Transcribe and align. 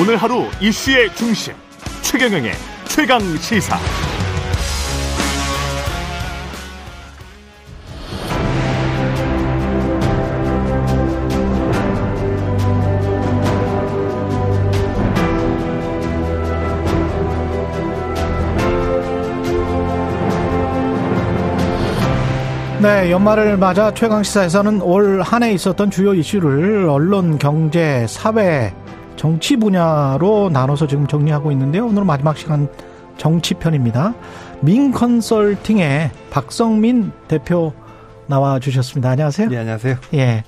오늘 0.00 0.16
하루 0.16 0.46
이슈의 0.62 1.14
중심 1.14 1.52
최경영의 2.00 2.52
최강 2.88 3.20
시사. 3.36 3.78
네, 22.80 23.10
연말을 23.10 23.58
맞아 23.58 23.92
최강 23.92 24.22
시사에서는 24.22 24.80
올 24.80 25.20
한 25.22 25.42
해 25.42 25.52
있었던 25.52 25.90
주요 25.90 26.14
이슈를 26.14 26.88
언론, 26.88 27.38
경제, 27.38 28.06
사회, 28.08 28.72
정치 29.20 29.54
분야로 29.56 30.48
나눠서 30.50 30.86
지금 30.86 31.06
정리하고 31.06 31.52
있는데요. 31.52 31.84
오늘 31.86 32.06
마지막 32.06 32.38
시간 32.38 32.68
정치편입니다. 33.18 34.14
민 34.62 34.92
컨설팅의 34.92 36.10
박성민 36.30 37.12
대표 37.28 37.74
나와 38.28 38.58
주셨습니다. 38.58 39.10
안녕하세요. 39.10 39.50
네, 39.50 39.58
안녕하세요. 39.58 39.96
예. 40.14 40.44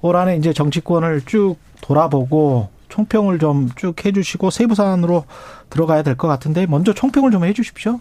올 0.00 0.16
한해 0.16 0.38
이제 0.38 0.52
정치권을 0.52 1.20
쭉 1.26 1.54
돌아보고 1.80 2.68
총평을 2.88 3.38
좀 3.38 3.68
쭉 3.76 4.04
해주시고 4.04 4.50
세부 4.50 4.74
사안으로 4.74 5.24
들어가야 5.70 6.02
될 6.02 6.16
것 6.16 6.26
같은데 6.26 6.66
먼저 6.66 6.92
총평을 6.92 7.30
좀 7.30 7.44
해주십시오. 7.44 8.00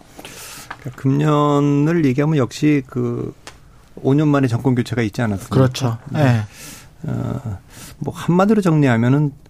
금년을 0.96 2.04
얘기하면 2.04 2.38
역시 2.38 2.82
그 2.88 3.32
5년 4.04 4.28
만에 4.30 4.48
정권 4.48 4.74
교체가 4.74 5.04
있지 5.04 5.22
않았습니까? 5.22 5.56
그렇죠. 5.56 6.00
네. 6.10 6.24
네. 7.04 7.12
어, 7.12 7.60
뭐 8.00 8.12
한마디로 8.16 8.62
정리하면은 8.62 9.26
어, 9.28 9.45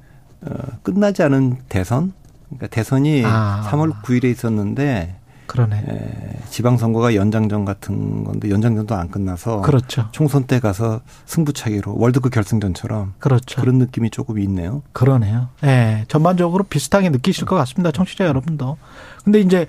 끝나지 0.84 1.24
않은 1.24 1.58
대선. 1.70 2.14
그러니까 2.48 2.68
대선이 2.68 3.24
아. 3.26 3.68
3월 3.70 4.02
9일에 4.04 4.26
있었는데 4.26 5.16
그러네. 5.48 5.78
에, 5.78 6.40
지방선거가 6.50 7.16
연장전 7.16 7.66
같은 7.66 8.24
건데 8.24 8.50
연장전도 8.50 8.96
안 8.96 9.10
끝나서 9.10 9.62
그렇죠. 9.62 10.08
총선 10.12 10.46
때 10.46 10.60
가서 10.60 11.02
승부차기로 11.26 11.96
월드컵 11.98 12.32
결승전처럼 12.32 13.14
그렇죠. 13.20 13.62
그런 13.62 13.78
느낌이 13.78 14.10
조금 14.10 14.40
있네요. 14.40 14.82
그러네요. 14.92 15.50
예. 15.64 15.68
네, 15.68 16.06
전반적으로 16.08 16.64
비슷하게 16.64 17.10
느끼실 17.10 17.46
것 17.46 17.56
같습니다. 17.58 17.92
청취자 17.92 18.26
여러분도. 18.26 18.78
근데 19.24 19.40
이제 19.40 19.68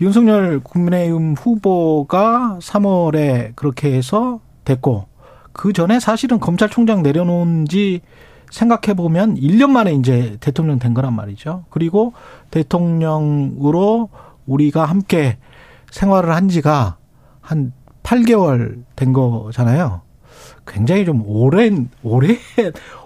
윤석열 0.00 0.60
국민의힘 0.60 1.34
후보가 1.34 2.58
3월에 2.60 3.52
그렇게 3.54 3.92
해서 3.92 4.40
됐고 4.64 5.06
그 5.52 5.72
전에 5.72 6.00
사실은 6.00 6.40
검찰총장 6.40 7.02
내려놓은 7.02 7.66
지 7.66 8.00
생각해 8.50 8.94
보면 8.94 9.36
1년 9.36 9.70
만에 9.70 9.92
이제 9.94 10.36
대통령 10.40 10.78
된 10.78 10.94
거란 10.94 11.14
말이죠. 11.14 11.64
그리고 11.70 12.12
대통령으로 12.50 14.08
우리가 14.46 14.84
함께 14.84 15.38
생활을 15.90 16.34
한 16.34 16.48
지가 16.48 16.96
한 17.40 17.72
8개월 18.02 18.82
된 18.96 19.12
거잖아요. 19.12 20.02
굉장히 20.66 21.04
좀 21.04 21.22
오랜, 21.26 21.88
오래, 22.02 22.36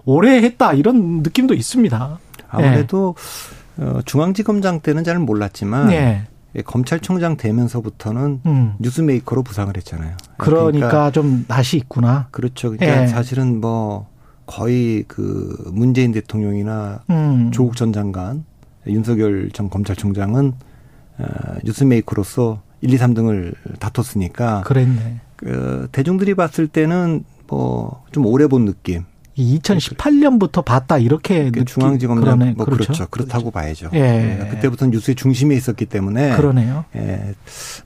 오래 0.04 0.42
했다 0.42 0.72
이런 0.72 1.22
느낌도 1.22 1.54
있습니다. 1.54 2.18
아무래도 2.48 3.14
네. 3.76 3.86
중앙지검장 4.04 4.80
때는 4.80 5.04
잘 5.04 5.18
몰랐지만 5.18 5.88
네. 5.88 6.24
검찰총장 6.66 7.36
되면서부터는 7.36 8.40
음. 8.44 8.74
뉴스메이커로 8.78 9.42
부상을 9.42 9.74
했잖아요. 9.76 10.16
그러니까, 10.36 10.88
그러니까 10.88 11.10
좀 11.10 11.44
낯이 11.48 11.76
있구나. 11.76 12.28
그렇죠. 12.30 12.70
그러니까 12.70 13.02
네. 13.02 13.06
사실은 13.06 13.60
뭐 13.60 14.11
거의 14.46 15.04
그 15.08 15.70
문재인 15.72 16.12
대통령이나 16.12 17.02
음. 17.10 17.50
조국 17.52 17.76
전 17.76 17.92
장관, 17.92 18.44
윤석열 18.86 19.50
전 19.52 19.70
검찰총장은 19.70 20.52
어, 21.18 21.24
뉴스메이커로서 21.64 22.62
1, 22.80 22.92
2, 22.92 22.96
3등을 22.96 23.54
다퉜으니까. 23.78 24.62
그랬네. 24.62 25.20
그 25.36 25.88
대중들이 25.92 26.34
봤을 26.34 26.66
때는 26.68 27.24
뭐 27.48 28.02
좀 28.12 28.26
오래 28.26 28.46
본 28.46 28.64
느낌. 28.66 29.04
2018년부터 29.38 30.64
봤다 30.64 30.98
이렇게 30.98 31.50
그 31.50 31.64
중앙지검장 31.64 32.24
그러네. 32.38 32.54
뭐 32.56 32.64
그렇죠. 32.66 32.84
그렇죠. 32.84 33.06
그렇다고 33.10 33.50
봐야죠. 33.50 33.90
예. 33.94 34.40
예. 34.42 34.48
그때부터 34.50 34.86
뉴스의 34.86 35.14
중심에 35.14 35.54
있었기 35.54 35.86
때문에 35.86 36.36
그러네요. 36.36 36.84
예. 36.96 37.34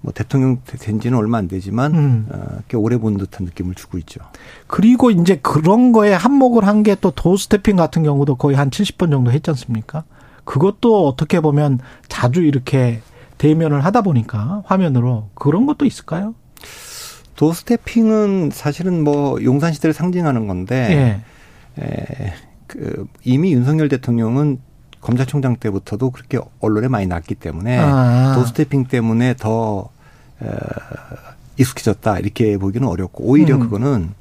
뭐 0.01 0.13
대통령 0.13 0.59
된 0.65 1.01
지는 1.01 1.17
얼마 1.19 1.39
안 1.39 1.49
되지만 1.49 1.95
음. 1.95 2.27
어, 2.31 2.59
꽤 2.69 2.77
오래 2.77 2.97
본 2.99 3.17
듯한 3.17 3.45
느낌을 3.47 3.75
주고 3.75 3.99
있죠. 3.99 4.21
그리고 4.67 5.11
이제 5.11 5.37
그런 5.43 5.93
거에 5.93 6.13
한몫을 6.13 6.65
한 6.67 6.83
게 6.83 6.97
또 7.01 7.11
도스태핑 7.11 7.77
같은 7.77 8.03
경우도 8.03 8.37
거의 8.37 8.57
한 8.57 8.71
70번 8.71 9.11
정도 9.11 9.31
했지 9.33 9.51
않습니까? 9.51 10.05
그것도 10.45 11.07
어떻게 11.09 11.41
보면 11.41 11.79
자주 12.09 12.43
이렇게 12.43 13.01
대면을 13.39 13.85
하다 13.85 14.03
보니까 14.03 14.63
화면으로 14.67 15.29
그런 15.35 15.67
것도 15.67 15.85
있을까요? 15.85 16.35
도스태핑은 17.37 18.51
사실은 18.53 19.05
뭐 19.05 19.43
용산 19.45 19.73
시대를 19.73 19.93
상징하는 19.93 20.47
건데 20.47 20.75
예. 20.91 21.21
에, 21.81 22.33
그 22.67 23.07
이미 23.25 23.53
윤석열 23.53 23.89
대통령은 23.89 24.59
검찰총장 25.01 25.57
때부터도 25.57 26.11
그렇게 26.11 26.39
언론에 26.61 26.89
많이 26.89 27.07
났기 27.07 27.37
때문에 27.37 27.79
아. 27.79 28.35
도스태핑 28.37 28.87
때문에 28.87 29.35
더 29.39 29.89
에, 30.43 30.47
익숙해졌다 31.59 32.19
이렇게 32.19 32.59
보기는 32.59 32.87
어렵고 32.87 33.25
오히려 33.25 33.57
음. 33.57 33.61
그거는 33.61 34.15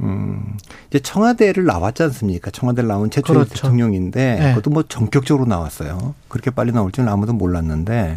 음, 0.00 0.56
이제 0.88 0.98
청와대를 0.98 1.64
나왔지 1.64 2.02
않습니까? 2.04 2.50
청와대를 2.50 2.88
나온 2.88 3.10
최초의 3.10 3.44
그렇죠. 3.44 3.54
대통령인데 3.54 4.38
네. 4.38 4.48
그것도 4.50 4.70
뭐 4.70 4.82
전격적으로 4.82 5.46
나왔어요. 5.46 6.14
그렇게 6.28 6.50
빨리 6.50 6.72
나올 6.72 6.90
줄은 6.90 7.08
아무도 7.08 7.32
몰랐는데 7.32 8.16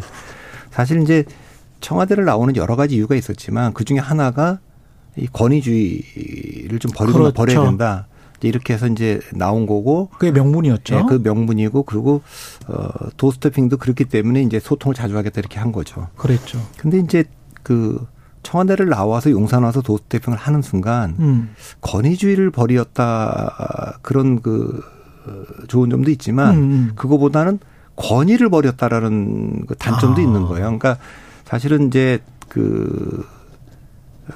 사실 0.72 1.02
이제 1.02 1.26
청와대를 1.82 2.24
나오는 2.24 2.56
여러 2.56 2.76
가지 2.76 2.96
이유가 2.96 3.16
있었지만 3.16 3.74
그 3.74 3.84
중에 3.84 4.00
하나가 4.00 4.60
이 5.18 5.28
권위주의를 5.28 6.80
좀 6.80 6.92
버리고 6.96 7.20
그렇죠. 7.20 7.34
버려야 7.34 7.66
된다. 7.66 8.08
이렇게 8.48 8.74
해서 8.74 8.88
이제 8.88 9.20
나온 9.34 9.66
거고 9.66 10.10
그게 10.18 10.32
명분이었죠. 10.32 10.96
네, 10.96 11.04
그 11.08 11.20
명분이고 11.24 11.84
그리고 11.84 12.22
어 12.68 12.88
도스태핑도 13.18 13.78
그렇기 13.78 14.06
때문에 14.06 14.42
이제 14.42 14.60
소통을 14.60 14.96
자주 14.96 15.18
하겠다 15.18 15.40
이렇게 15.40 15.60
한 15.60 15.72
거죠. 15.72 16.08
그랬죠. 16.16 16.60
근데 16.78 17.00
이제 17.00 17.26
그 17.64 18.06
청와대를 18.44 18.90
나와서 18.90 19.32
용산 19.32 19.64
와서 19.64 19.82
도스태핑을 19.82 20.38
하는 20.38 20.62
순간 20.62 21.16
음. 21.20 21.56
권위주의를 21.82 22.52
버리었다 22.52 24.00
그런 24.02 24.42
그 24.42 24.84
어, 25.26 25.44
좋은 25.68 25.90
점도 25.90 26.12
있지만 26.12 26.56
음, 26.56 26.62
음. 26.62 26.92
그거보다는 26.96 27.60
권위를 27.96 28.50
버렸다라는 28.50 29.66
그 29.68 29.76
단점도 29.76 30.20
아. 30.20 30.24
있는 30.24 30.42
거예요. 30.44 30.66
그러니까 30.66 30.98
사실은 31.46 31.88
이제 31.88 32.20
그 32.50 33.26
어, 34.30 34.34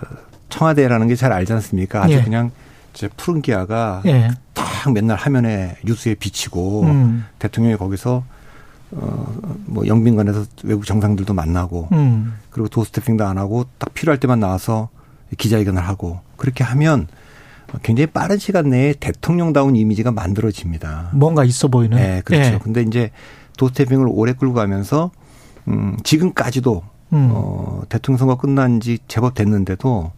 청와대라는 0.49 1.07
게 1.09 1.15
잘 1.15 1.33
알지 1.33 1.51
않습니까? 1.53 2.03
아주 2.03 2.13
예. 2.13 2.21
그냥 2.23 2.51
이제 2.97 3.09
푸른 3.15 3.43
기아가 3.43 4.01
예. 4.07 4.31
딱 4.55 4.91
맨날 4.91 5.17
화면에 5.17 5.77
뉴스에 5.85 6.15
비치고 6.15 6.83
음. 6.83 7.25
대통령이 7.37 7.77
거기서 7.77 8.23
어뭐 8.95 9.85
영빈관에서 9.85 10.45
외국 10.63 10.85
정상들도 10.85 11.31
만나고 11.33 11.89
음. 11.91 12.33
그리고 12.49 12.67
도스태핑도 12.69 13.25
안 13.25 13.37
하고 13.37 13.65
딱 13.77 13.93
필요할 13.93 14.19
때만 14.19 14.39
나와서 14.39 14.89
기자회견을 15.37 15.81
하고 15.81 16.21
그렇게 16.37 16.63
하면 16.63 17.07
굉장히 17.83 18.07
빠른 18.07 18.37
시간 18.39 18.69
내에 18.69 18.93
대통령다운 18.93 19.75
이미지가 19.75 20.11
만들어집니다. 20.11 21.09
뭔가 21.13 21.43
있어 21.43 21.67
보이는. 21.67 21.97
네, 21.97 22.21
그렇죠. 22.25 22.53
예. 22.53 22.59
근데 22.63 22.81
이제 22.81 23.11
도스태핑을 23.57 24.07
오래 24.09 24.33
끌고 24.33 24.53
가면서 24.55 25.11
음 25.67 25.97
지금까지도 26.03 26.81
음. 27.13 27.29
어 27.31 27.81
대통령 27.89 28.17
선거 28.17 28.37
끝난 28.37 28.79
지 28.79 28.97
제법 29.07 29.35
됐는데도 29.35 30.11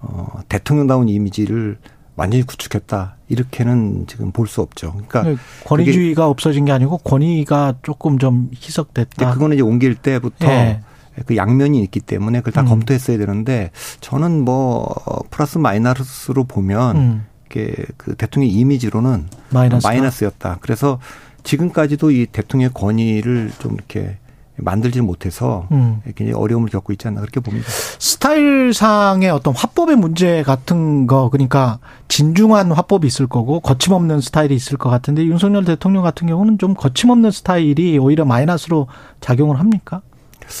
어 0.00 0.40
대통령다운 0.48 1.08
이미지를 1.08 1.78
완전히 2.16 2.44
구축했다 2.44 3.16
이렇게는 3.28 4.06
지금 4.06 4.30
볼 4.30 4.46
수 4.46 4.60
없죠. 4.60 4.92
그러니까 4.92 5.22
네, 5.22 5.36
권위주의가 5.64 6.26
없어진 6.28 6.64
게 6.64 6.72
아니고 6.72 6.98
권위가 6.98 7.76
조금 7.82 8.18
좀 8.18 8.50
희석됐다. 8.54 9.32
그거는 9.32 9.56
이제 9.56 9.62
옮길 9.62 9.94
때부터 9.94 10.46
네. 10.46 10.80
그 11.26 11.36
양면이 11.36 11.82
있기 11.84 12.00
때문에 12.00 12.40
그걸 12.40 12.52
다 12.52 12.60
음. 12.62 12.66
검토했어야 12.66 13.18
되는데 13.18 13.70
저는 14.00 14.44
뭐 14.44 14.86
플러스 15.30 15.58
마이너스로 15.58 16.44
보면 16.44 16.96
음. 16.96 17.26
이게 17.46 17.74
그 17.96 18.14
대통령 18.16 18.50
이미지로는 18.50 19.28
마이너스다? 19.50 19.88
마이너스였다. 19.88 20.58
그래서 20.60 20.98
지금까지도 21.44 22.10
이 22.10 22.26
대통령의 22.26 22.72
권위를 22.74 23.52
좀 23.58 23.74
이렇게 23.74 24.18
만들지 24.56 25.00
못해서 25.00 25.66
음. 25.72 26.00
굉장히 26.04 26.32
어려움을 26.32 26.68
겪고 26.68 26.92
있지 26.92 27.08
않나 27.08 27.20
그렇게 27.20 27.40
봅니다. 27.40 27.66
스타일상의 27.68 29.30
어떤 29.30 29.54
화법의 29.54 29.96
문제 29.96 30.42
같은 30.42 31.06
거 31.06 31.28
그러니까 31.30 31.78
진중한 32.08 32.70
화법이 32.70 33.06
있을 33.06 33.26
거고 33.26 33.60
거침없는 33.60 34.20
스타일이 34.20 34.54
있을 34.54 34.78
것 34.78 34.90
같은데 34.90 35.24
윤석열 35.24 35.64
대통령 35.64 36.02
같은 36.02 36.28
경우는 36.28 36.58
좀 36.58 36.74
거침없는 36.74 37.30
스타일이 37.30 37.98
오히려 37.98 38.24
마이너스로 38.24 38.86
작용을 39.20 39.58
합니까? 39.58 40.02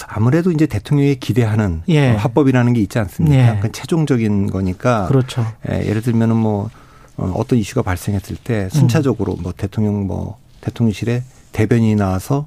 아무래도 0.08 0.50
이제 0.50 0.66
대통령이 0.66 1.16
기대하는 1.16 1.82
예. 1.88 2.12
화법이라는 2.12 2.72
게 2.72 2.80
있지 2.80 2.98
않습니까? 2.98 3.36
예. 3.36 3.60
그 3.60 3.70
최종적인 3.70 4.50
거니까. 4.50 5.06
그렇죠. 5.06 5.46
예, 5.70 5.86
예를 5.86 6.00
들면은 6.02 6.36
뭐 6.36 6.70
어, 7.16 7.32
어떤 7.36 7.58
이슈가 7.58 7.82
발생했을 7.82 8.36
때 8.42 8.68
순차적으로 8.70 9.36
뭐 9.40 9.52
대통령 9.56 10.06
뭐 10.06 10.38
대통령실에 10.62 11.22
대변인이 11.52 11.94
나와서 11.96 12.46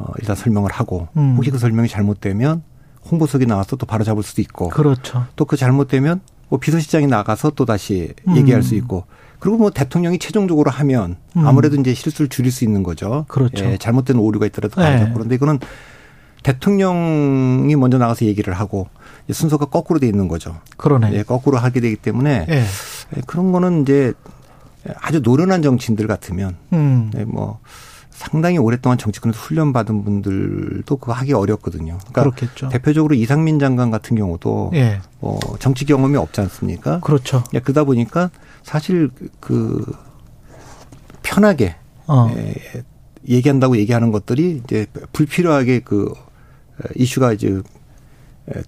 어 0.00 0.12
일단 0.18 0.34
설명을 0.34 0.72
하고 0.72 1.08
음. 1.16 1.34
혹시 1.36 1.50
그 1.50 1.58
설명이 1.58 1.88
잘못되면 1.88 2.62
홍보석이 3.10 3.44
나와서 3.46 3.76
또 3.76 3.84
바로 3.86 4.02
잡을 4.04 4.22
수도 4.22 4.40
있고 4.40 4.68
그렇죠. 4.70 5.26
또 5.36 5.44
그 5.44 5.56
잘못되면 5.56 6.20
뭐 6.48 6.58
비서실장이 6.58 7.06
나가서 7.06 7.50
또 7.50 7.64
다시 7.64 8.14
음. 8.26 8.36
얘기할 8.36 8.62
수 8.62 8.74
있고 8.74 9.04
그리고 9.38 9.56
뭐 9.58 9.70
대통령이 9.70 10.18
최종적으로 10.18 10.70
하면 10.70 11.16
음. 11.36 11.46
아무래도 11.46 11.76
이제 11.76 11.94
실수를 11.94 12.28
줄일 12.28 12.50
수 12.50 12.64
있는 12.64 12.82
거죠. 12.82 13.24
그렇죠. 13.28 13.64
예, 13.64 13.76
잘못된 13.78 14.16
오류가 14.16 14.46
있더라도 14.46 14.80
네. 14.80 15.10
그런데 15.14 15.34
이거는 15.34 15.58
대통령이 16.42 17.74
먼저 17.76 17.98
나가서 17.98 18.24
얘기를 18.26 18.54
하고 18.54 18.88
순서가 19.30 19.66
거꾸로 19.66 19.98
돼 20.00 20.06
있는 20.06 20.26
거죠. 20.28 20.56
그러네. 20.76 21.12
예, 21.12 21.22
거꾸로 21.22 21.58
하게 21.58 21.80
되기 21.80 21.96
때문에 21.96 22.46
네. 22.46 22.64
그런 23.26 23.52
거는 23.52 23.82
이제 23.82 24.12
아주 25.00 25.20
노련한 25.20 25.62
정치인들 25.62 26.06
같으면 26.06 26.56
음. 26.72 27.10
네, 27.14 27.24
뭐 27.24 27.60
상당히 28.20 28.58
오랫동안 28.58 28.98
정치권에서 28.98 29.40
훈련받은 29.40 30.04
분들도 30.04 30.94
그거 30.98 31.14
하기 31.14 31.32
어렵거든요. 31.32 31.96
그러니까 32.10 32.22
그렇겠죠. 32.22 32.68
대표적으로 32.68 33.14
이상민 33.14 33.58
장관 33.58 33.90
같은 33.90 34.14
경우도 34.14 34.72
예. 34.74 35.00
뭐 35.20 35.40
정치 35.58 35.86
경험이 35.86 36.18
없지 36.18 36.42
않습니까? 36.42 37.00
그렇죠. 37.00 37.42
예, 37.54 37.60
그러다 37.60 37.84
보니까 37.84 38.30
사실 38.62 39.08
그 39.40 39.82
편하게 41.22 41.76
어. 42.08 42.30
예, 42.36 42.54
얘기한다고 43.26 43.78
얘기하는 43.78 44.12
것들이 44.12 44.60
이제 44.64 44.84
불필요하게 45.14 45.80
그 45.80 46.12
이슈가 46.96 47.32
이제 47.32 47.62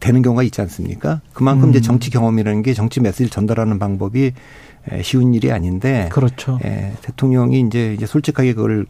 되는 0.01 0.23
경우가 0.23 0.45
있지 0.45 0.63
않습니까? 0.63 1.21
그만큼 1.35 1.65
음. 1.65 1.71
이제 1.71 1.83
정치 1.83 2.09
경험이라는 2.09 2.63
게 2.63 2.73
정치 2.73 3.01
메시지를 3.01 3.29
전달하는 3.29 3.79
방법이 3.79 4.33
쉬운 5.03 5.35
일이 5.35 5.53
아닌데. 5.53 6.09
그렇죠. 6.11 6.59
예, 6.65 6.95
대통령이 7.03 7.61
이제 7.61 7.93
이제 7.93 8.07
솔직하게 8.07 8.55
그걸 8.55 8.87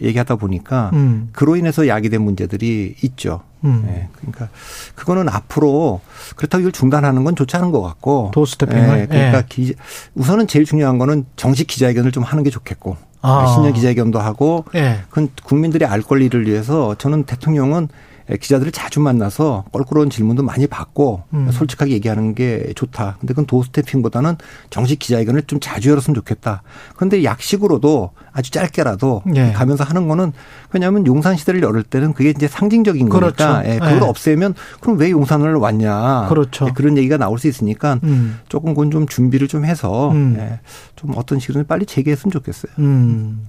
얘기하다 0.00 0.36
보니까 0.36 0.90
음. 0.92 1.28
그로 1.32 1.56
인해서 1.56 1.86
야기된 1.88 2.22
문제들이 2.22 2.96
있죠. 3.02 3.42
음. 3.64 3.84
예, 3.88 4.08
그러니까 4.16 4.48
그거는 4.94 5.28
앞으로 5.28 6.00
그렇다고 6.36 6.60
이걸 6.60 6.72
중단하는 6.72 7.24
건 7.24 7.34
좋지 7.34 7.56
않은 7.56 7.70
것 7.70 7.82
같고. 7.82 8.30
도스태핑을. 8.32 9.00
예, 9.00 9.06
그러니까 9.06 9.38
예. 9.38 9.44
기, 9.48 9.74
우선은 10.14 10.46
제일 10.46 10.64
중요한 10.64 10.98
거는 10.98 11.24
정식 11.36 11.66
기자회견을 11.66 12.12
좀 12.12 12.22
하는 12.22 12.44
게 12.44 12.50
좋겠고. 12.50 12.96
아. 13.22 13.46
신년 13.54 13.72
기자회견도 13.72 14.18
하고. 14.18 14.64
예. 14.74 15.00
그건 15.08 15.30
국민들의 15.44 15.88
알 15.88 16.02
권리를 16.02 16.46
위해서 16.46 16.94
저는 16.96 17.24
대통령은 17.24 17.88
예, 17.88 18.13
기자들을 18.40 18.72
자주 18.72 19.00
만나서 19.00 19.64
껄끄러운 19.72 20.08
질문도 20.08 20.42
많이 20.42 20.66
받고 20.66 21.24
음. 21.34 21.50
솔직하게 21.50 21.92
얘기하는 21.92 22.34
게 22.34 22.72
좋다. 22.74 23.16
근데 23.20 23.34
그건 23.34 23.46
도스태핑보다는 23.46 24.36
정식 24.70 24.98
기자회견을 24.98 25.42
좀 25.42 25.60
자주 25.60 25.90
열었으면 25.90 26.14
좋겠다. 26.14 26.62
그런데 26.96 27.22
약식으로도 27.22 28.10
아주 28.32 28.50
짧게라도 28.50 29.22
예. 29.36 29.52
가면서 29.52 29.84
하는 29.84 30.08
거는 30.08 30.32
왜냐하면 30.72 31.06
용산 31.06 31.36
시대를 31.36 31.62
열을 31.62 31.82
때는 31.82 32.14
그게 32.14 32.30
이제 32.30 32.48
상징적인 32.48 33.08
그렇죠. 33.08 33.36
거니까 33.36 33.68
예, 33.68 33.78
그걸 33.78 33.96
예. 33.96 34.00
없애면 34.00 34.54
그럼 34.80 34.98
왜 34.98 35.10
용산을 35.10 35.54
왔냐. 35.54 36.26
그렇죠. 36.28 36.66
예, 36.68 36.72
그런 36.72 36.96
얘기가 36.96 37.16
나올 37.16 37.38
수 37.38 37.46
있으니까 37.46 38.00
음. 38.04 38.40
조금 38.48 38.74
그건 38.74 38.90
좀 38.90 39.06
준비를 39.06 39.48
좀 39.48 39.64
해서 39.64 40.10
음. 40.12 40.36
예, 40.38 40.60
좀 40.96 41.12
어떤 41.16 41.38
식으로 41.38 41.64
빨리 41.64 41.86
재개했으면 41.86 42.32
좋겠어요. 42.32 42.72
음. 42.78 43.46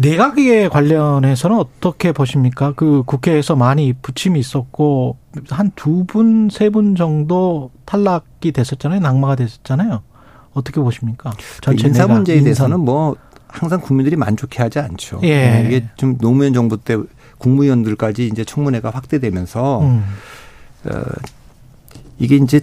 내각에 0.00 0.68
관련해서는 0.68 1.56
어떻게 1.58 2.12
보십니까? 2.12 2.72
그 2.74 3.02
국회에서 3.04 3.54
많이 3.54 3.92
부침이 3.92 4.38
있었고 4.40 5.18
한 5.50 5.70
두 5.76 6.04
분, 6.06 6.48
세 6.50 6.70
분 6.70 6.96
정도 6.96 7.70
탈락이 7.84 8.52
됐었잖아요. 8.52 9.00
낙마가 9.00 9.36
됐었잖아요. 9.36 10.02
어떻게 10.54 10.80
보십니까? 10.80 11.32
전체 11.60 11.88
인사 11.88 12.06
문제에 12.06 12.36
인사. 12.36 12.44
대해서는 12.44 12.80
뭐 12.80 13.14
항상 13.46 13.80
국민들이 13.80 14.16
만족해하지 14.16 14.78
않죠. 14.78 15.20
예. 15.22 15.50
네, 15.50 15.64
이게 15.66 15.86
좀 15.96 16.16
노무현 16.18 16.54
정부 16.54 16.76
때 16.78 16.96
국무위원들까지 17.38 18.26
이제 18.26 18.42
청문회가 18.44 18.90
확대되면서 18.90 19.80
음. 19.80 20.04
어, 20.86 21.02
이게 22.18 22.36
이제 22.36 22.60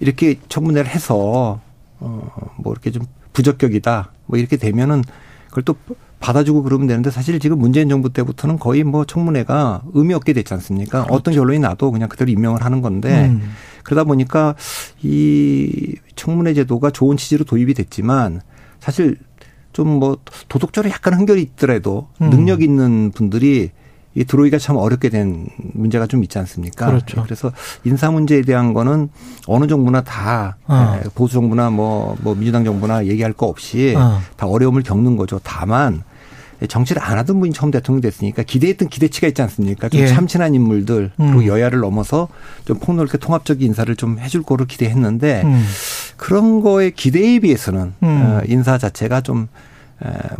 이렇게 0.00 0.38
청문회를 0.48 0.90
해서 0.90 1.60
어뭐 2.00 2.72
이렇게 2.72 2.90
좀 2.90 3.04
부적격이다 3.32 4.10
뭐 4.26 4.38
이렇게 4.38 4.56
되면은 4.56 5.04
그걸 5.50 5.64
또 5.64 5.76
받아주고 6.20 6.62
그러면 6.62 6.86
되는데 6.86 7.10
사실 7.10 7.38
지금 7.38 7.58
문재인 7.58 7.88
정부 7.88 8.12
때부터는 8.12 8.58
거의 8.58 8.84
뭐 8.84 9.04
청문회가 9.04 9.82
의미 9.94 10.14
없게 10.14 10.32
됐지 10.32 10.54
않습니까? 10.54 11.02
그렇죠. 11.04 11.14
어떤 11.14 11.34
결론이 11.34 11.58
나도 11.58 11.90
그냥 11.90 12.08
그대로 12.08 12.30
임명을 12.30 12.64
하는 12.64 12.80
건데 12.82 13.26
음. 13.26 13.52
그러다 13.82 14.04
보니까 14.04 14.54
이 15.02 15.96
청문회 16.16 16.54
제도가 16.54 16.90
좋은 16.90 17.16
취지로 17.16 17.44
도입이 17.44 17.74
됐지만 17.74 18.40
사실 18.80 19.16
좀 19.72 19.98
뭐 19.98 20.18
도덕적으로 20.48 20.90
약간 20.90 21.14
흥결이 21.14 21.42
있더라도 21.42 22.08
음. 22.20 22.30
능력 22.30 22.62
있는 22.62 23.12
분들이 23.12 23.70
이 24.14 24.24
들어오기가 24.24 24.58
참 24.58 24.76
어렵게 24.76 25.08
된 25.08 25.46
문제가 25.72 26.06
좀 26.06 26.24
있지 26.24 26.38
않습니까? 26.38 26.86
그렇죠. 26.86 27.22
그래서 27.22 27.52
인사 27.84 28.10
문제에 28.10 28.42
대한 28.42 28.74
거는 28.74 29.08
어느 29.46 29.66
정부나 29.66 30.02
다 30.02 30.56
어. 30.66 30.98
예, 30.98 31.08
보수 31.14 31.34
정부나 31.34 31.70
뭐, 31.70 32.16
뭐 32.20 32.34
민주당 32.34 32.64
정부나 32.64 33.06
얘기할 33.06 33.32
거 33.32 33.46
없이 33.46 33.94
어. 33.96 34.20
다 34.36 34.46
어려움을 34.46 34.82
겪는 34.82 35.16
거죠. 35.16 35.40
다만 35.44 36.02
정치를 36.66 37.00
안 37.02 37.18
하던 37.18 37.40
분이 37.40 37.52
처음 37.52 37.70
대통령이 37.70 38.02
됐으니까 38.02 38.42
기대했던 38.42 38.88
기대치가 38.88 39.28
있지 39.28 39.40
않습니까? 39.42 39.88
좀 39.88 40.00
예. 40.00 40.06
참신한 40.08 40.54
인물들 40.54 41.12
그리고 41.16 41.38
음. 41.38 41.46
여야를 41.46 41.78
넘어서 41.80 42.28
좀 42.64 42.78
폭넓게 42.78 43.16
통합적인 43.16 43.66
인사를 43.68 43.94
좀 43.96 44.18
해줄 44.18 44.42
거를 44.42 44.66
기대했는데 44.66 45.42
음. 45.44 45.64
그런 46.16 46.60
거에 46.60 46.90
기대에 46.90 47.38
비해서는 47.38 47.94
음. 48.02 48.06
어, 48.06 48.40
인사 48.46 48.76
자체가 48.76 49.20
좀 49.20 49.48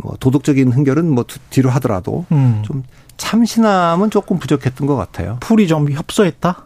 뭐 0.01 0.15
도덕적인 0.19 0.71
흥결은 0.71 1.09
뭐 1.09 1.25
뒤로 1.49 1.69
하더라도 1.71 2.25
음. 2.31 2.61
좀 2.65 2.83
참신함은 3.21 4.09
조금 4.09 4.39
부족했던 4.39 4.87
것 4.87 4.95
같아요. 4.95 5.37
풀이 5.39 5.67
좀 5.67 5.89
협소했다? 5.91 6.63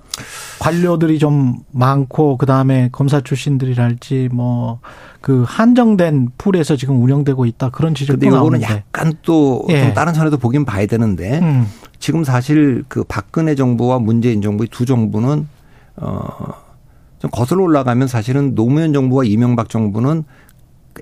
관료들이 0.60 1.19
좀 1.19 1.57
많고 1.72 2.38
그다음에 2.38 2.90
검사 2.92 3.22
출신들이랄지 3.22 4.30
뭐 4.31 4.80
그 5.25 5.44
한정된 5.48 6.34
풀에서 6.38 6.75
지금 6.75 7.02
운영되고 7.02 7.48
있다 7.48 7.72
그런 7.72 7.96
지적도 7.96 8.30
나오는데 8.30 8.63
이거는 8.63 8.78
약간 8.86 9.12
또좀 9.24 9.72
예. 9.72 9.92
다른 9.96 10.13
차원에서 10.13 10.38
보긴 10.38 10.66
봐야 10.66 10.86
되는데 10.86 11.40
음. 11.40 11.66
지금 11.98 12.24
사실 12.24 12.84
그 12.88 13.04
박근혜 13.04 13.56
정부와 13.56 13.98
문재인 13.98 14.44
정부 14.44 14.68
두 14.68 14.86
정부는 14.86 15.48
어좀 15.96 17.31
거슬러 17.31 17.63
올라가면 17.63 18.07
사실은 18.07 18.54
노무현 18.54 18.94
정부와 18.94 19.24
이명박 19.24 19.68
정부는 19.69 20.25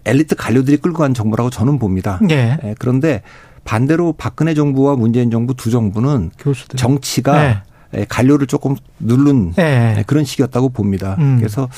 엘리트 0.05 0.37
관료들이 0.37 0.77
끌고 0.77 0.99
간 0.99 1.13
정부라고 1.13 1.49
저는 1.49 1.77
봅니다. 1.77 2.21
예. 2.29 2.57
예. 2.63 2.75
그런데 2.79 3.23
반대로 3.63 4.13
박근혜 4.13 4.53
정부와 4.53 4.95
문재인 4.95 5.31
정부 5.31 5.53
두 5.53 5.71
정부는 5.71 6.31
교수들. 6.39 6.77
정치가 6.77 7.41
네. 7.41 7.57
예, 7.95 8.05
관료를 8.09 8.47
조금 8.47 8.75
누른 8.99 9.53
네. 9.53 10.03
그런 10.07 10.23
시기였다고 10.25 10.69
봅니다. 10.69 11.15
음. 11.19 11.37
그래서 11.37 11.69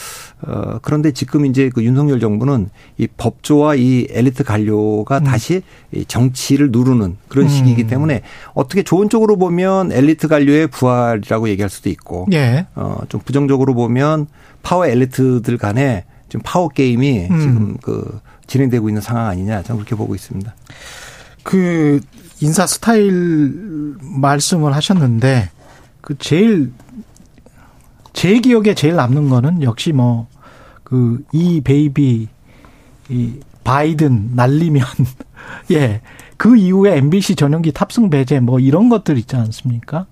어 0.42 0.80
그런데 0.82 1.12
지금 1.12 1.46
이제 1.46 1.70
그 1.74 1.84
윤석열 1.84 2.20
정부는 2.20 2.70
이 2.98 3.08
법조와 3.18 3.75
이 3.75 4.08
엘리트 4.10 4.44
관료가 4.46 5.20
음. 5.20 5.24
다시 5.25 5.62
정치를 6.08 6.72
누르는 6.72 7.18
그런 7.27 7.48
음. 7.48 7.50
시기이기 7.50 7.88
때문에 7.88 8.22
어떻게 8.54 8.84
좋은 8.84 9.10
쪽으로 9.10 9.36
보면 9.38 9.92
엘리트 9.92 10.27
관료의 10.27 10.68
부활이라고 10.68 11.50
얘기할 11.50 11.70
수도 11.70 11.89
있고 11.89 12.27
예. 12.32 12.65
어좀 12.75 13.22
부정적으로 13.25 13.74
보면 13.74 14.27
파워 14.63 14.88
엘리트들 14.88 15.58
간에 15.58 16.06
지금 16.30 16.42
파워 16.44 16.70
게임이 16.70 17.27
음. 17.30 17.39
지금 17.39 17.77
그 17.82 18.20
진행되고 18.48 18.88
있는 18.89 19.01
상황 19.01 19.27
아니냐 19.27 19.63
저는 19.63 19.80
그렇게 19.80 19.96
보고 19.96 20.15
있습니다. 20.15 20.56
그 21.45 22.01
인사 22.41 22.65
스타일 22.65 23.95
말씀을 24.01 24.75
하셨는데 24.75 25.51
그 26.01 26.17
제일 26.17 26.73
제 28.13 28.39
기억에 28.39 28.73
제일 28.73 28.95
남는 28.95 29.29
거는 29.29 29.61
역시 29.63 29.93
뭐 29.93 30.27
그 30.83 31.23
이 31.33 31.61
베이비 31.61 32.27
이 33.09 33.39
바이든 33.63 34.31
날리면 34.35 34.83
예. 35.71 36.01
그 36.37 36.57
이후에 36.57 36.97
MBC 36.97 37.35
전용기 37.35 37.71
탑승 37.71 38.09
배제 38.09 38.39
뭐 38.39 38.59
이런 38.59 38.89
것들 38.89 39.17
있지 39.17 39.35
않습니까? 39.35 40.05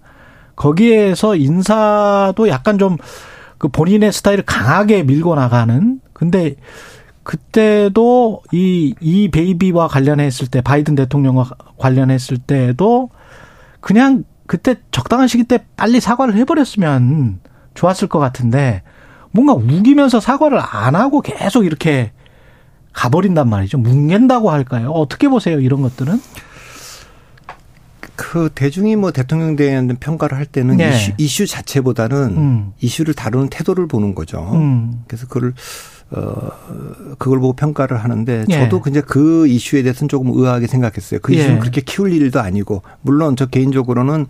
거기에서 0.56 1.36
인사도 1.36 2.48
약간 2.48 2.78
좀 2.78 2.98
그 3.60 3.70
본인의 3.70 4.12
스타일을 4.12 4.44
강하게 4.44 5.04
밀고 5.04 5.36
나가는 5.36 6.02
근데 6.12 6.56
그때도 7.24 8.44
이, 8.52 8.96
이 9.00 9.30
베이비와 9.30 9.88
관련했을 9.88 10.48
때, 10.48 10.62
바이든 10.62 10.96
대통령과 10.96 11.50
관련했을 11.78 12.38
때도 12.38 13.10
그냥 13.80 14.24
그때 14.46 14.76
적당한 14.92 15.28
시기 15.28 15.46
때 15.46 15.66
빨리 15.78 16.00
사과를 16.00 16.36
해버렸으면 16.36 17.40
좋았을 17.74 18.08
것 18.08 18.20
같은데 18.20 18.84
뭔가 19.32 19.54
우기면서 19.54 20.20
사과를 20.20 20.60
안 20.62 20.96
하고 20.96 21.22
계속 21.22 21.66
이렇게 21.66 22.12
가버린단 22.92 23.50
말이죠. 23.50 23.80
뭉갠다고 23.80 24.52
할까요? 24.52 24.92
어떻게 24.92 25.28
보세요, 25.28 25.60
이런 25.60 25.82
것들은? 25.82 26.22
그 28.16 28.52
대중이 28.54 28.96
뭐 28.96 29.12
대통령 29.12 29.56
대한 29.56 29.88
평가를 30.00 30.38
할 30.38 30.46
때는 30.46 30.78
네. 30.78 30.96
이슈, 30.96 31.12
이슈, 31.18 31.48
자체보다는 31.48 32.18
음. 32.38 32.74
이슈를 32.80 33.16
다루는 33.16 33.50
태도를 33.50 33.88
보는 33.88 34.14
거죠. 34.14 34.52
음. 34.54 35.04
그래서 35.08 35.26
그걸 35.26 35.54
어, 36.16 36.52
그걸 37.18 37.40
보고 37.40 37.54
평가를 37.54 37.98
하는데 37.98 38.46
예. 38.50 38.54
저도 38.54 38.82
예. 38.86 38.90
이제 38.92 39.02
그 39.02 39.48
이슈에 39.48 39.84
대해서는 39.84 40.10
조금 40.10 40.32
의아하게 40.34 40.68
생각했어요. 40.68 41.20
그 41.22 41.34
이슈는 41.34 41.56
예. 41.56 41.60
그렇게 41.60 41.82
키울 41.82 42.14
일도 42.14 42.40
아니고 42.40 42.84
물론 43.02 43.36
저 43.36 43.46
개인적으로는 43.48 44.28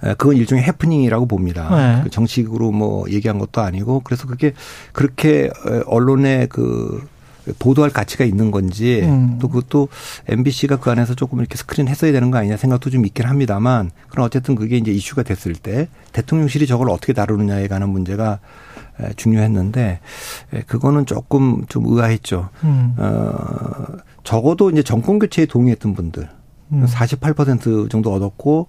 그건 0.00 0.36
일종의 0.36 0.64
해프닝이라고 0.64 1.26
봅니다. 1.26 1.68
네. 1.74 2.02
그 2.04 2.10
정식으로 2.10 2.70
뭐 2.70 3.04
얘기한 3.10 3.38
것도 3.38 3.60
아니고 3.60 4.00
그래서 4.04 4.26
그게 4.26 4.52
그렇게 4.92 5.50
언론에 5.86 6.46
그 6.46 7.04
보도할 7.58 7.90
가치가 7.90 8.24
있는 8.24 8.50
건지 8.50 9.00
음. 9.02 9.38
또 9.40 9.48
그것도 9.48 9.88
MBC가 10.28 10.76
그 10.76 10.90
안에서 10.90 11.14
조금 11.14 11.38
이렇게 11.38 11.56
스크린 11.56 11.88
했어야 11.88 12.12
되는 12.12 12.30
거 12.30 12.38
아니냐 12.38 12.56
생각도 12.56 12.90
좀 12.90 13.06
있긴 13.06 13.26
합니다만 13.26 13.90
그럼 14.08 14.26
어쨌든 14.26 14.54
그게 14.54 14.76
이제 14.76 14.92
이슈가 14.92 15.22
됐을 15.22 15.54
때 15.54 15.88
대통령실이 16.12 16.66
저걸 16.66 16.90
어떻게 16.90 17.12
다루느냐에 17.12 17.68
관한 17.68 17.88
문제가 17.88 18.38
중요했는데 19.16 20.00
그거는 20.66 21.06
조금 21.06 21.64
좀 21.68 21.84
의아했죠. 21.86 22.48
음. 22.64 22.94
어 22.98 23.96
적어도 24.24 24.70
이제 24.70 24.82
정권 24.82 25.18
교체에 25.18 25.46
동의했던 25.46 25.94
분들 25.94 26.28
음. 26.72 26.86
48% 26.86 27.90
정도 27.90 28.12
얻었고 28.12 28.68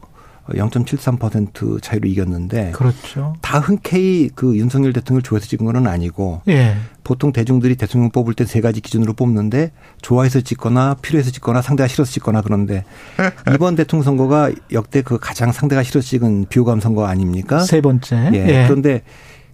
0.73% 0.50 1.82
차이로 1.82 2.08
이겼는데 2.08 2.72
그렇죠. 2.72 3.36
다 3.42 3.60
흔쾌히 3.60 4.30
그 4.34 4.58
윤석열 4.58 4.94
대통령을 4.94 5.22
좋아해서 5.22 5.48
찍은 5.48 5.66
건 5.66 5.86
아니고 5.88 6.42
예. 6.48 6.76
보통 7.04 7.32
대중들이 7.32 7.76
대통령 7.76 8.10
뽑을 8.12 8.34
때 8.34 8.46
세 8.46 8.62
가지 8.62 8.82
기준으로 8.82 9.14
뽑는데 9.14 9.72
좋아해서 10.02 10.42
찍거나 10.42 10.96
필요해서 11.02 11.30
찍거나 11.32 11.62
상대가 11.62 11.88
싫어서 11.88 12.12
찍거나 12.12 12.42
그런데 12.42 12.84
이번 13.54 13.76
대통령 13.76 14.04
선거가 14.04 14.52
역대 14.72 15.02
그 15.04 15.20
가장 15.20 15.52
상대가 15.52 15.84
싫어서 15.84 16.08
찍은 16.08 16.48
비호감 16.50 16.80
선거 16.80 17.06
아닙니까? 17.06 17.60
세 17.60 17.82
번째. 17.82 18.32
예. 18.34 18.48
예. 18.48 18.66
그런데 18.68 19.04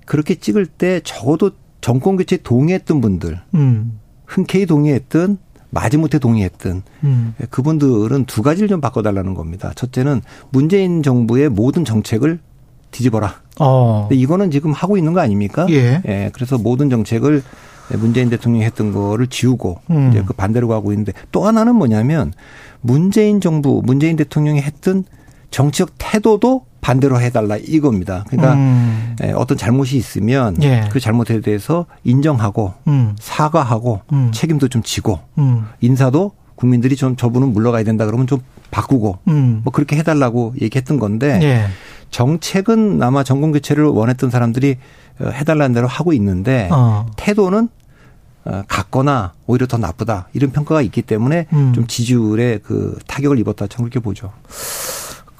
그렇게 0.05 0.35
찍을 0.35 0.65
때 0.65 1.01
적어도 1.03 1.51
정권 1.81 2.15
교체에 2.17 2.39
동의했던 2.43 3.01
분들 3.01 3.41
음. 3.55 3.99
흔쾌히 4.25 4.65
동의했던 4.65 5.37
마지못해 5.69 6.19
동의했던 6.19 6.83
음. 7.03 7.35
그분들은 7.49 8.25
두 8.25 8.41
가지를 8.41 8.69
좀 8.69 8.81
바꿔달라는 8.81 9.33
겁니다. 9.33 9.73
첫째는 9.75 10.21
문재인 10.49 11.03
정부의 11.03 11.49
모든 11.49 11.83
정책을 11.83 12.39
뒤집어라. 12.91 13.41
어. 13.59 14.07
이거는 14.11 14.51
지금 14.51 14.71
하고 14.71 14.97
있는 14.97 15.13
거 15.13 15.19
아닙니까? 15.19 15.67
예. 15.69 16.01
예. 16.07 16.29
그래서 16.33 16.57
모든 16.57 16.89
정책을 16.89 17.43
문재인 17.97 18.29
대통령이 18.29 18.63
했던 18.65 18.93
거를 18.93 19.27
지우고 19.27 19.79
음. 19.91 20.09
이제 20.09 20.23
그 20.25 20.33
반대로 20.33 20.67
가고 20.67 20.91
있는데 20.91 21.11
또 21.31 21.45
하나는 21.45 21.75
뭐냐면 21.75 22.33
문재인 22.81 23.41
정부, 23.41 23.81
문재인 23.83 24.15
대통령이 24.15 24.61
했던 24.61 25.03
정치적 25.51 25.91
태도도 25.97 26.65
반대로 26.85 27.19
해달라 27.19 27.57
이겁니다. 27.57 28.23
그러니까 28.27 28.53
음. 28.53 29.15
어떤 29.33 29.57
잘못이 29.57 29.97
있으면 29.97 30.55
예. 30.61 30.87
그 30.91 30.99
잘못에 30.99 31.41
대해서 31.41 31.87
인정하고 32.03 32.75
음. 32.87 33.15
사과하고 33.19 34.01
음. 34.13 34.29
책임도 34.31 34.67
좀 34.67 34.83
지고 34.83 35.19
음. 35.39 35.65
인사도 35.81 36.33
국민들이 36.53 36.95
좀 36.95 37.15
저분은 37.15 37.53
물러가야 37.53 37.83
된다 37.83 38.05
그러면 38.05 38.27
좀 38.27 38.39
바꾸고 38.69 39.17
음. 39.29 39.61
뭐 39.63 39.73
그렇게 39.73 39.95
해달라고 39.95 40.53
얘기했던 40.61 40.99
건데 40.99 41.39
예. 41.41 41.65
정책은 42.11 43.01
아마 43.01 43.23
정권 43.23 43.51
교체를 43.51 43.85
원했던 43.85 44.29
사람들이 44.29 44.77
어, 45.21 45.29
해달라는 45.29 45.73
대로 45.73 45.87
하고 45.87 46.13
있는데 46.13 46.69
어. 46.71 47.07
태도는 47.17 47.67
어, 48.45 48.61
같거나 48.67 49.33
오히려 49.47 49.65
더 49.65 49.79
나쁘다 49.79 50.27
이런 50.33 50.51
평가가 50.51 50.83
있기 50.83 51.01
때문에 51.01 51.47
음. 51.51 51.73
좀 51.73 51.87
지지율에 51.87 52.59
그 52.59 52.99
타격을 53.07 53.39
입었다 53.39 53.65
저는 53.65 53.89
그렇게 53.89 54.03
보죠. 54.03 54.31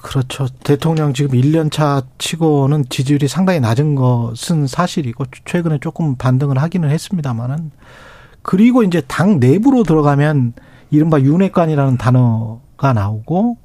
그렇죠. 0.06 0.46
대통령 0.62 1.12
지금 1.12 1.36
1년 1.36 1.72
차 1.72 2.00
치고는 2.18 2.84
지지율이 2.88 3.26
상당히 3.26 3.58
낮은 3.58 3.96
것은 3.96 4.68
사실이고 4.68 5.24
최근에 5.44 5.78
조금 5.80 6.14
반등을 6.14 6.58
하기는 6.58 6.88
했습니다만은 6.88 7.72
그리고 8.42 8.84
이제 8.84 9.02
당 9.08 9.40
내부로 9.40 9.82
들어가면 9.82 10.52
이른바 10.92 11.18
윤회관이라는 11.18 11.98
단어가 11.98 12.92
나오고 12.92 13.56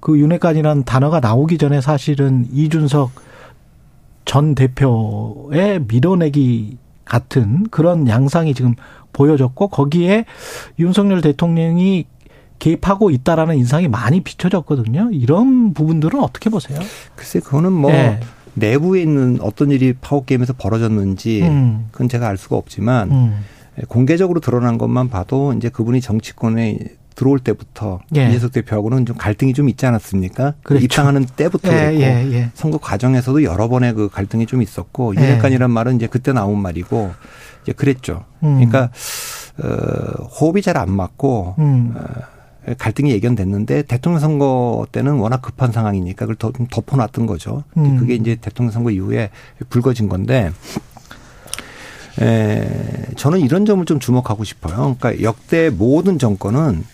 그 0.00 0.18
윤회관이라는 0.18 0.84
단어가 0.84 1.20
나오기 1.20 1.58
전에 1.58 1.82
사실은 1.82 2.48
이준석 2.50 3.10
전 4.24 4.54
대표의 4.54 5.84
밀어내기 5.86 6.78
같은 7.04 7.64
그런 7.64 8.08
양상이 8.08 8.54
지금 8.54 8.74
보여졌고 9.12 9.68
거기에 9.68 10.24
윤석열 10.78 11.20
대통령이 11.20 12.06
개입하고 12.58 13.10
있다라는 13.10 13.56
인상이 13.56 13.88
많이 13.88 14.20
비춰졌거든요. 14.22 15.10
이런 15.12 15.74
부분들은 15.74 16.20
어떻게 16.20 16.50
보세요? 16.50 16.78
글쎄, 17.16 17.40
그거는 17.40 17.72
뭐 17.72 17.90
네. 17.90 18.20
내부에 18.54 19.02
있는 19.02 19.38
어떤 19.40 19.70
일이 19.70 19.92
파워게임에서 20.00 20.54
벌어졌는지 20.54 21.42
음. 21.42 21.88
그건 21.90 22.08
제가 22.08 22.28
알 22.28 22.36
수가 22.36 22.56
없지만 22.56 23.10
음. 23.10 23.44
공개적으로 23.88 24.40
드러난 24.40 24.78
것만 24.78 25.10
봐도 25.10 25.52
이제 25.52 25.68
그분이 25.68 26.00
정치권에 26.00 26.78
들어올 27.16 27.38
때부터 27.38 28.00
예. 28.16 28.28
이재석 28.28 28.52
대표하고는 28.52 29.06
좀 29.06 29.16
갈등이 29.16 29.54
좀 29.54 29.68
있지 29.68 29.86
않았습니까? 29.86 30.54
그렇죠. 30.62 30.84
입당하는 30.84 31.24
때부터 31.24 31.68
예, 31.72 31.76
그랬고 31.76 32.00
예, 32.00 32.32
예. 32.32 32.50
선거 32.54 32.78
과정에서도 32.78 33.44
여러 33.44 33.68
번의 33.68 33.94
그 33.94 34.08
갈등이 34.08 34.46
좀 34.46 34.62
있었고 34.62 35.14
윤핵관이란 35.14 35.70
예. 35.70 35.72
말은 35.72 35.96
이제 35.96 36.06
그때 36.08 36.32
나온 36.32 36.60
말이고 36.60 37.12
이제 37.62 37.72
그랬죠. 37.72 38.24
음. 38.42 38.54
그러니까 38.56 38.90
어, 39.62 40.24
호흡이 40.24 40.60
잘 40.62 40.76
안 40.76 40.90
맞고 40.90 41.54
음. 41.58 41.94
어, 41.96 42.02
갈등이 42.78 43.10
예견됐는데 43.10 43.82
대통령 43.82 44.20
선거 44.20 44.86
때는 44.92 45.14
워낙 45.14 45.42
급한 45.42 45.72
상황이니까 45.72 46.26
그걸 46.26 46.52
좀 46.52 46.66
덮어놨던 46.70 47.26
거죠. 47.26 47.64
음. 47.76 47.98
그게 47.98 48.14
이제 48.14 48.36
대통령 48.36 48.72
선거 48.72 48.90
이후에 48.90 49.30
불거진 49.68 50.08
건데 50.08 50.50
에, 52.20 52.66
저는 53.16 53.40
이런 53.40 53.66
점을 53.66 53.84
좀 53.84 53.98
주목하고 53.98 54.44
싶어요. 54.44 54.96
그러니까 54.98 55.22
역대 55.22 55.70
모든 55.70 56.18
정권은 56.18 56.84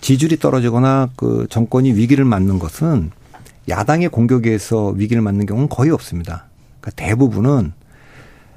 지지율이 0.00 0.38
떨어지거나 0.38 1.10
그 1.16 1.46
정권이 1.50 1.92
위기를 1.92 2.24
맞는 2.24 2.58
것은 2.58 3.10
야당의 3.68 4.08
공격에 4.08 4.56
서 4.58 4.88
위기를 4.88 5.20
맞는 5.22 5.46
경우는 5.46 5.68
거의 5.68 5.90
없습니다. 5.90 6.46
그러니까 6.80 7.04
대부분은 7.04 7.72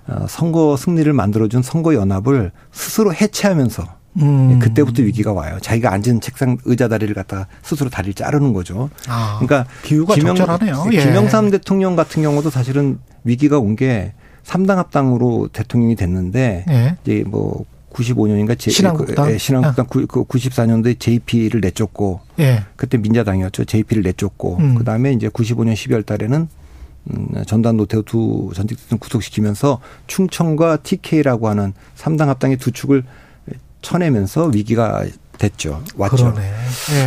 어, 0.08 0.26
선거 0.28 0.78
승리를 0.78 1.12
만들어준 1.12 1.62
선거 1.62 1.94
연합을 1.96 2.52
스스로 2.72 3.14
해체하면서 3.14 4.01
음. 4.18 4.60
그때부터 4.60 5.04
위기가 5.04 5.32
와요. 5.32 5.58
자기가 5.62 5.92
앉은 5.94 6.22
책상 6.22 6.58
의자 6.66 6.88
다리를 6.88 7.14
갖다가 7.16 7.48
스스로 7.64 7.90
다리를 7.90 8.14
자르는 8.14 8.54
거죠. 8.54 8.90
아, 9.08 9.40
그러니까 9.40 9.70
기후가 9.84 10.16
김영, 10.16 10.36
적절하네요. 10.36 10.88
예. 10.94 11.04
김영삼 11.04 11.52
대통령 11.52 11.96
같은 11.96 12.22
경우도 12.22 12.50
사실은 12.50 13.00
위기가 13.24 13.60
온 13.60 13.76
게 13.76 14.14
3당 14.44 14.76
합당으로 14.76 15.50
대통령이 15.54 15.96
됐는데 15.96 16.66
예. 16.70 16.98
이제 17.04 17.24
뭐 17.28 17.66
95년인가 17.94 18.58
제, 18.58 18.72
신한국당, 18.72 19.28
그, 19.28 19.34
예, 19.34 19.38
신한국당 19.38 19.86
아. 19.86 19.90
그 19.90 20.06
94년도에 20.06 21.00
JP를 21.00 21.62
내쫓고 21.62 22.22
예. 22.40 22.64
그때 22.76 22.98
민자당이었죠. 22.98 23.66
JP를 23.66 24.04
내쫓고 24.04 24.58
음. 24.58 24.76
그다음에 24.76 25.14
이제 25.14 25.30
95년 25.30 25.74
12월 25.74 26.06
달에는 26.06 26.48
음, 27.12 27.28
전단 27.48 27.78
노태우 27.78 28.04
두 28.04 28.52
전직 28.56 28.78
대통령 28.78 29.00
구속시키면서 29.00 29.80
충청과 30.08 30.78
TK라고 30.78 31.48
하는 31.50 31.74
3당 31.98 32.28
합당의 32.28 32.58
두 32.58 32.72
축을 32.72 33.04
쳐내면서 33.82 34.48
위기가 34.48 35.04
됐죠. 35.38 35.84
왔죠. 35.98 36.16
그러네. 36.16 36.42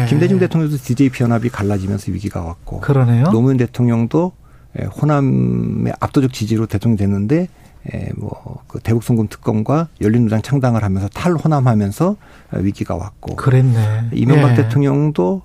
예. 0.02 0.06
김대중 0.06 0.38
대통령도 0.38 0.76
DJP 0.76 1.22
연합이 1.22 1.48
갈라지면서 1.48 2.10
위기가 2.12 2.42
왔고. 2.42 2.80
그러네요. 2.80 3.30
노무현 3.30 3.56
대통령도 3.56 4.32
예, 4.80 4.86
호남의 4.86 5.92
압도적 6.00 6.32
지지로 6.32 6.66
대통령이 6.66 6.98
됐는데 6.98 7.48
예, 7.92 8.08
뭐그 8.16 8.80
대북 8.80 9.04
송금 9.04 9.28
특검과 9.28 9.88
열린우당 10.00 10.42
창당을 10.42 10.82
하면서 10.82 11.08
탈호남하면서 11.08 12.16
위기가 12.58 12.96
왔고. 12.96 13.36
그랬네. 13.36 14.10
이명박 14.12 14.52
예. 14.52 14.54
대통령도 14.56 15.42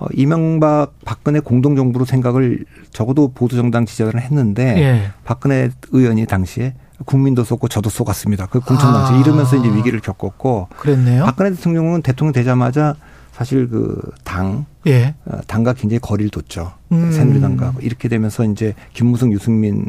어, 0.00 0.06
이명박 0.12 0.92
박근혜 1.04 1.40
공동정부로 1.40 2.04
생각을 2.04 2.64
적어도 2.92 3.32
보수정당 3.32 3.84
지지자들은 3.84 4.20
했는데 4.20 4.80
예. 4.80 5.10
박근혜 5.24 5.70
의원이 5.90 6.26
당시에 6.26 6.74
국민도 7.04 7.44
속고 7.44 7.68
저도 7.68 7.90
속았습니다. 7.90 8.46
그 8.46 8.60
공천당시 8.60 9.12
아. 9.12 9.16
이러면서 9.18 9.56
이제 9.56 9.68
위기를 9.68 10.00
겪었고 10.00 10.68
그랬네요. 10.76 11.24
박근혜 11.24 11.50
대통령은 11.50 12.02
대통령 12.02 12.32
되자마자 12.32 12.96
사실 13.32 13.68
그 13.68 14.00
당, 14.24 14.66
예. 14.88 15.14
어, 15.24 15.38
당과 15.46 15.74
굉장히 15.74 16.00
거리를 16.00 16.28
뒀죠. 16.30 16.72
음. 16.90 17.12
새누리당과 17.12 17.74
이렇게 17.80 18.08
되면서 18.08 18.44
이제 18.44 18.74
김무성, 18.94 19.32
유승민 19.32 19.86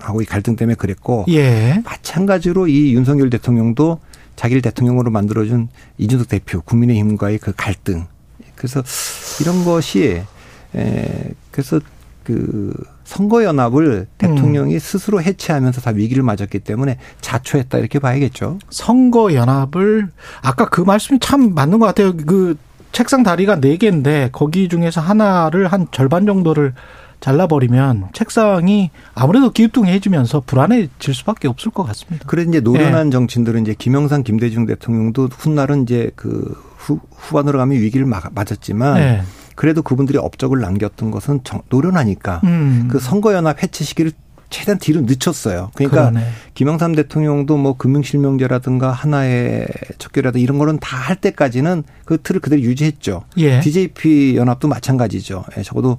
하고 0.00 0.22
이 0.22 0.24
갈등 0.24 0.56
때문에 0.56 0.74
그랬고 0.74 1.24
예. 1.28 1.80
마찬가지로 1.84 2.66
이 2.66 2.92
윤석열 2.94 3.30
대통령도 3.30 4.00
자기를 4.34 4.62
대통령으로 4.62 5.10
만들어준 5.12 5.68
이준석 5.98 6.28
대표 6.28 6.62
국민의힘과의 6.62 7.38
그 7.38 7.52
갈등. 7.56 8.06
그래서 8.56 8.82
이런 9.40 9.64
것이 9.64 10.22
에 10.74 11.30
그래서 11.52 11.80
그 12.24 12.72
선거연합을 13.04 14.06
대통령이 14.18 14.74
음. 14.74 14.78
스스로 14.78 15.20
해체하면서 15.20 15.80
다 15.80 15.90
위기를 15.90 16.22
맞았기 16.22 16.60
때문에 16.60 16.98
자초했다 17.20 17.78
이렇게 17.78 17.98
봐야겠죠. 17.98 18.58
선거연합을 18.70 20.08
아까 20.42 20.68
그 20.68 20.80
말씀이 20.80 21.18
참 21.20 21.54
맞는 21.54 21.78
것 21.78 21.86
같아요. 21.86 22.16
그 22.16 22.56
책상 22.92 23.22
다리가 23.22 23.60
네 23.60 23.76
개인데 23.76 24.30
거기 24.32 24.68
중에서 24.68 25.00
하나를 25.00 25.68
한 25.68 25.86
절반 25.90 26.26
정도를 26.26 26.74
잘라버리면 27.20 28.08
책상이 28.12 28.90
아무래도 29.14 29.50
기우뚱해지면서 29.50 30.42
불안해질 30.46 31.14
수밖에 31.14 31.48
없을 31.48 31.70
것 31.70 31.84
같습니다. 31.84 32.24
그래 32.26 32.44
이제 32.48 32.60
노련한 32.60 33.08
네. 33.08 33.10
정치인들은 33.10 33.62
이제 33.62 33.74
김영삼, 33.76 34.22
김대중 34.22 34.66
대통령도 34.66 35.28
훗날은 35.30 35.82
이제 35.82 36.10
그 36.16 36.54
후, 36.80 37.00
후반으로 37.14 37.58
가면 37.58 37.78
위기를 37.78 38.06
맞았지만 38.06 38.94
네. 38.94 39.22
그래도 39.54 39.82
그분들이 39.82 40.16
업적을 40.18 40.60
남겼던 40.60 41.10
것은 41.10 41.40
정, 41.44 41.60
노련하니까 41.68 42.40
음. 42.44 42.88
그 42.90 42.98
선거연합 42.98 43.62
해체 43.62 43.84
시기를 43.84 44.12
최대한 44.48 44.78
뒤로 44.80 45.02
늦췄어요. 45.02 45.70
그러니까 45.74 46.10
그러네. 46.10 46.26
김영삼 46.54 46.96
대통령도 46.96 47.56
뭐 47.56 47.76
금융실명제라든가 47.76 48.90
하나의 48.90 49.68
척결이라든가 49.98 50.42
이런 50.42 50.58
거는 50.58 50.78
다 50.80 50.96
할 51.00 51.16
때까지는 51.16 51.82
그 52.04 52.18
틀을 52.22 52.40
그대로 52.40 52.62
유지했죠. 52.62 53.24
예. 53.38 53.60
DJP 53.60 54.36
연합도 54.36 54.68
마찬가지죠. 54.68 55.44
예, 55.56 55.62
적어도 55.62 55.96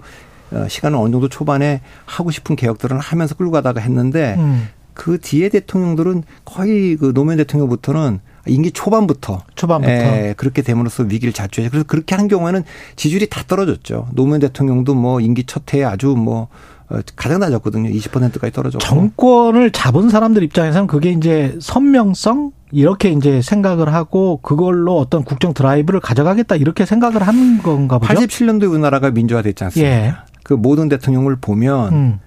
어, 0.52 0.68
시간은 0.70 0.98
어느 0.98 1.12
정도 1.12 1.28
초반에 1.28 1.82
하고 2.06 2.32
싶은 2.32 2.56
개혁들은 2.56 2.98
하면서 3.00 3.36
끌고 3.36 3.52
가다가 3.52 3.82
했는데 3.82 4.36
음. 4.38 4.70
그 4.94 5.18
뒤에 5.20 5.50
대통령들은 5.50 6.24
거의 6.46 6.96
그 6.96 7.14
노무현 7.14 7.38
대통령부터는 7.38 8.20
임기 8.48 8.72
초반부터 8.72 9.44
초반부터 9.56 9.92
예, 9.92 10.34
그렇게 10.38 10.62
됨으로써 10.62 11.04
위기를 11.04 11.34
자초해 11.34 11.70
그래서 11.70 11.86
그렇게 11.88 12.16
한 12.16 12.28
경우에는 12.28 12.64
지지율이 12.96 13.30
다 13.30 13.44
떨어졌죠. 13.48 14.08
노무현 14.14 14.40
대통령도 14.42 14.96
뭐 14.96 15.20
임기 15.20 15.46
첫 15.46 15.74
해에 15.74 15.84
아주 15.84 16.10
뭐 16.10 16.48
어, 16.90 17.00
가장 17.16 17.40
낮았거든요. 17.40 17.90
20%까지 17.90 18.52
떨어졌고. 18.52 18.86
정권을 18.86 19.72
잡은 19.72 20.10
사람들 20.10 20.44
입장에서는 20.44 20.88
그게 20.88 21.12
이제 21.12 21.58
선명성 21.62 22.52
이렇게 22.72 23.12
이제 23.12 23.42
생각을 23.42 23.94
하고 23.94 24.40
그걸로 24.42 24.98
어떤 24.98 25.24
국정 25.24 25.54
드라이브를 25.54 26.00
가져가겠다 26.00 26.56
이렇게 26.56 26.86
생각을 26.86 27.26
하는 27.26 27.62
건가 27.62 27.98
보죠. 27.98 28.14
87년도에 28.14 28.70
우리나라가 28.72 29.12
민주화됐지 29.12 29.64
않습니까? 29.66 29.96
예. 29.96 30.14
그 30.44 30.54
모든 30.54 30.90
대통령을 30.90 31.38
보면 31.40 31.94
음. 31.94 32.20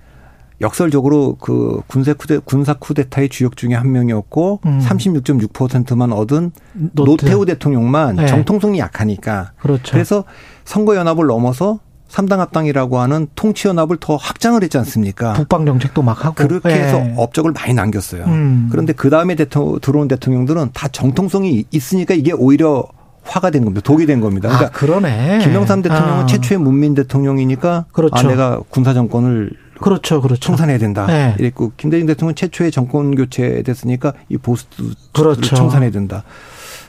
역설적으로 0.61 1.37
그 1.41 1.81
군사 1.87 2.15
쿠데 2.15 2.39
군사 2.45 2.75
쿠데타의 2.75 3.29
주역 3.29 3.57
중에 3.57 3.75
한 3.75 3.93
명이었고 3.93 4.61
음. 4.67 4.81
36.6%만 4.81 6.13
얻은 6.13 6.53
노트. 6.93 7.25
노태우 7.25 7.45
대통령만 7.45 8.17
네. 8.17 8.27
정통성이 8.27 8.79
약하니까 8.79 9.53
그렇죠. 9.59 9.93
그래서 9.93 10.25
선거 10.65 10.97
연합을 10.97 11.27
넘어서 11.27 11.81
3당 12.09 12.37
합당이라고 12.37 13.01
하는 13.01 13.27
통치 13.35 13.67
연합을 13.67 13.97
더 13.99 14.15
확장을 14.15 14.63
했지 14.63 14.79
않습니까? 14.79 15.33
북방 15.33 15.67
정책도 15.67 16.03
막 16.03 16.25
하고 16.25 16.37
그렇게 16.37 16.69
네. 16.69 16.75
해서 16.85 17.03
업적을 17.17 17.51
많이 17.51 17.75
남겼어요. 17.75 18.25
음. 18.27 18.69
그런데 18.71 18.93
그 18.93 19.11
다음에 19.11 19.35
대통령 19.35 19.81
들어온 19.81 20.07
대통령들은 20.07 20.71
다 20.73 20.87
정통성이 20.89 21.65
있으니까 21.73 22.15
이게 22.15 22.33
오히려 22.33 22.85
화가 23.25 23.51
된 23.51 23.65
겁니다. 23.65 23.81
독이 23.83 24.07
된 24.07 24.21
겁니다. 24.21 24.49
그러니까 24.49 24.69
아, 24.69 24.71
그러네. 24.79 25.39
김영삼 25.43 25.83
대통령은 25.83 26.23
아. 26.23 26.27
최초의 26.27 26.61
문민 26.61 26.95
대통령이니까 26.95 27.87
그렇죠. 27.91 28.15
아 28.15 28.23
내가 28.23 28.61
군사 28.69 28.95
정권을 28.95 29.51
그렇죠, 29.81 30.21
그렇죠. 30.21 30.41
청산해야 30.41 30.79
된다. 30.79 31.07
네. 31.07 31.35
이랬고 31.39 31.73
김대중 31.77 32.07
대통령은 32.07 32.35
최초의 32.35 32.71
정권 32.71 33.15
교체 33.15 33.63
됐으니까 33.63 34.13
이 34.29 34.37
보수를 34.37 34.95
그렇죠. 35.13 35.57
청산해야 35.57 35.91
된다. 35.91 36.25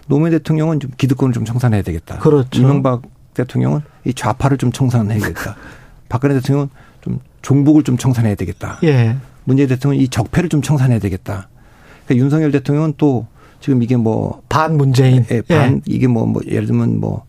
노무현 0.08 0.32
대통령은 0.32 0.80
좀 0.80 0.92
기득권을 0.98 1.34
좀 1.34 1.46
청산해야 1.46 1.82
되겠다. 1.82 2.20
그렇죠. 2.20 2.62
이명박 2.62 3.02
대통령은 3.34 3.82
이 4.06 4.14
좌파를 4.14 4.58
좀 4.58 4.72
청산해야겠다. 4.72 5.56
박근혜 6.10 6.36
대통령은 6.36 6.70
좀 7.02 7.20
종북을 7.42 7.84
좀 7.84 7.98
청산해야 7.98 8.36
되겠다. 8.36 8.80
예. 8.84 9.18
문재인 9.44 9.68
대통령은 9.70 10.04
이 10.04 10.08
적폐를 10.08 10.50
좀 10.50 10.62
청산해야 10.62 11.00
되겠다. 11.00 11.50
그러니까 12.06 12.24
윤석열 12.24 12.52
대통령은 12.52 12.94
또 12.98 13.28
지금 13.60 13.82
이게 13.84 13.98
뭐 13.98 14.42
반 14.50 14.78
문재인, 14.78 15.26
예, 15.32 15.42
반 15.42 15.76
예. 15.76 15.82
이게 15.86 16.08
뭐, 16.08 16.26
뭐 16.26 16.42
예를 16.48 16.66
들면 16.66 17.00
뭐, 17.00 17.26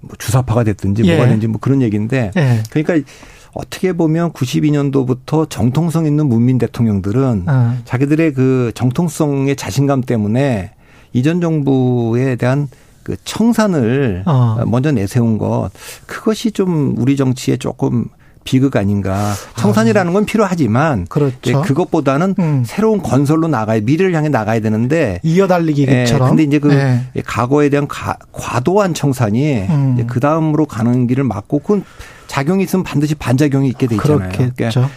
뭐 0.00 0.14
주사파가 0.18 0.62
됐든지 0.64 1.02
예. 1.04 1.12
뭐가 1.12 1.26
됐든지 1.26 1.46
뭐 1.46 1.58
그런 1.60 1.80
얘기인데 1.80 2.32
예. 2.36 2.62
그러니까 2.70 3.08
어떻게 3.56 3.92
보면 3.92 4.32
92년도부터 4.32 5.48
정통성 5.48 6.06
있는 6.06 6.28
문민 6.28 6.58
대통령들은 6.58 7.44
어. 7.46 7.76
자기들의 7.84 8.34
그 8.34 8.70
정통성의 8.74 9.56
자신감 9.56 10.02
때문에 10.02 10.72
이전 11.12 11.40
정부에 11.40 12.36
대한 12.36 12.68
그 13.02 13.16
청산을 13.24 14.24
어. 14.26 14.62
먼저 14.66 14.92
내세운 14.92 15.38
것 15.38 15.70
그것이 16.06 16.52
좀 16.52 16.94
우리 16.98 17.16
정치에 17.16 17.56
조금 17.56 18.06
비극 18.46 18.76
아닌가. 18.76 19.34
청산이라는 19.56 20.12
건 20.12 20.24
필요하지만 20.24 21.06
그렇죠. 21.08 21.60
그것보다는 21.62 22.34
음. 22.38 22.62
새로운 22.64 23.02
건설로 23.02 23.48
나가야 23.48 23.80
미래를 23.82 24.14
향해 24.14 24.30
나가야 24.30 24.60
되는데 24.60 25.20
이어달리기처럼. 25.22 26.26
예, 26.26 26.30
근데 26.30 26.42
이제 26.44 26.58
그 26.58 26.68
네. 26.68 27.02
과거에 27.26 27.68
대한 27.68 27.86
가, 27.88 28.16
과도한 28.32 28.94
청산이 28.94 29.66
음. 29.68 30.06
그 30.06 30.20
다음으로 30.20 30.64
가는 30.64 31.06
길을 31.06 31.24
막고 31.24 31.58
그건 31.58 31.84
작용이 32.26 32.64
있으면 32.64 32.82
반드시 32.82 33.14
반작용이 33.14 33.68
있게 33.68 33.86
돼 33.86 33.96
있잖아요. 33.96 34.30
그렇겠죠. 34.30 34.54
그러니까 34.56 34.90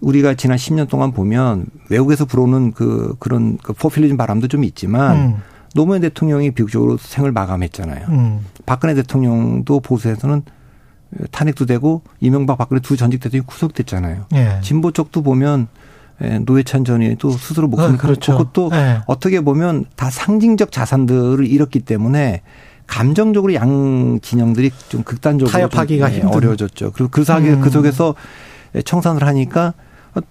우리가 0.00 0.34
지난 0.34 0.56
10년 0.56 0.88
동안 0.88 1.12
보면 1.12 1.66
외국에서 1.90 2.24
불어오는 2.24 2.72
그 2.72 3.14
그런 3.18 3.56
그 3.58 3.72
포퓰리즘 3.72 4.16
바람도 4.16 4.48
좀 4.48 4.64
있지만 4.64 5.16
음. 5.16 5.36
노무현 5.74 6.00
대통령이 6.00 6.52
비극적으로 6.52 6.96
생을 6.96 7.32
마감했잖아요. 7.32 8.06
음. 8.08 8.40
박근혜 8.64 8.94
대통령도 8.94 9.80
보수에서는 9.80 10.42
탄핵도 11.30 11.66
되고 11.66 12.02
이명박 12.20 12.58
박근혜 12.58 12.80
두 12.80 12.96
전직 12.96 13.20
대통령이 13.20 13.46
구속됐잖아요. 13.46 14.26
예. 14.34 14.60
진보 14.62 14.90
쪽도 14.90 15.22
보면 15.22 15.68
예, 16.22 16.38
노회찬 16.38 16.84
전 16.84 17.02
의원이 17.02 17.18
스스로 17.38 17.68
목숨을 17.68 17.94
아, 17.94 17.98
그렇죠. 17.98 18.38
그것도 18.38 18.70
예. 18.72 19.00
어떻게 19.06 19.40
보면 19.40 19.84
다 19.96 20.10
상징적 20.10 20.72
자산들을 20.72 21.46
잃었기 21.46 21.80
때문에 21.80 22.42
감정적으로 22.86 23.54
양 23.54 24.18
진영들이 24.22 24.70
좀 24.88 25.02
극단적으로 25.02 25.50
타협하기가 25.50 26.10
좀 26.10 26.28
어려워졌죠. 26.28 26.92
그리고 26.92 27.10
그 27.10 27.24
사기 27.24 27.48
음. 27.48 27.60
그 27.60 27.70
속에서 27.70 28.14
청산을 28.84 29.26
하니까 29.26 29.74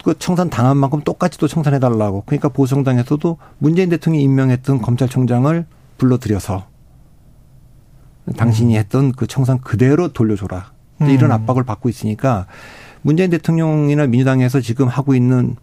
그 0.03 0.17
청산 0.17 0.49
당한 0.49 0.77
만큼 0.77 1.01
똑같이 1.01 1.37
또 1.37 1.47
청산해 1.47 1.79
달라고. 1.79 2.23
그러니까 2.25 2.49
보수정당에서도 2.49 3.37
문재인 3.59 3.89
대통령이 3.89 4.23
임명했던 4.23 4.81
검찰총장을 4.81 5.65
불러들여서 5.97 6.65
당신이 8.35 8.75
음. 8.75 8.79
했던 8.79 9.11
그 9.11 9.27
청산 9.27 9.59
그대로 9.59 10.07
돌려줘라. 10.11 10.73
이런 11.01 11.25
음. 11.25 11.31
압박을 11.31 11.63
받고 11.63 11.89
있으니까 11.89 12.47
문재인 13.01 13.29
대통령이나 13.29 14.07
민주당에서 14.07 14.61
지금 14.61 14.87
하고 14.87 15.13
있는 15.13 15.55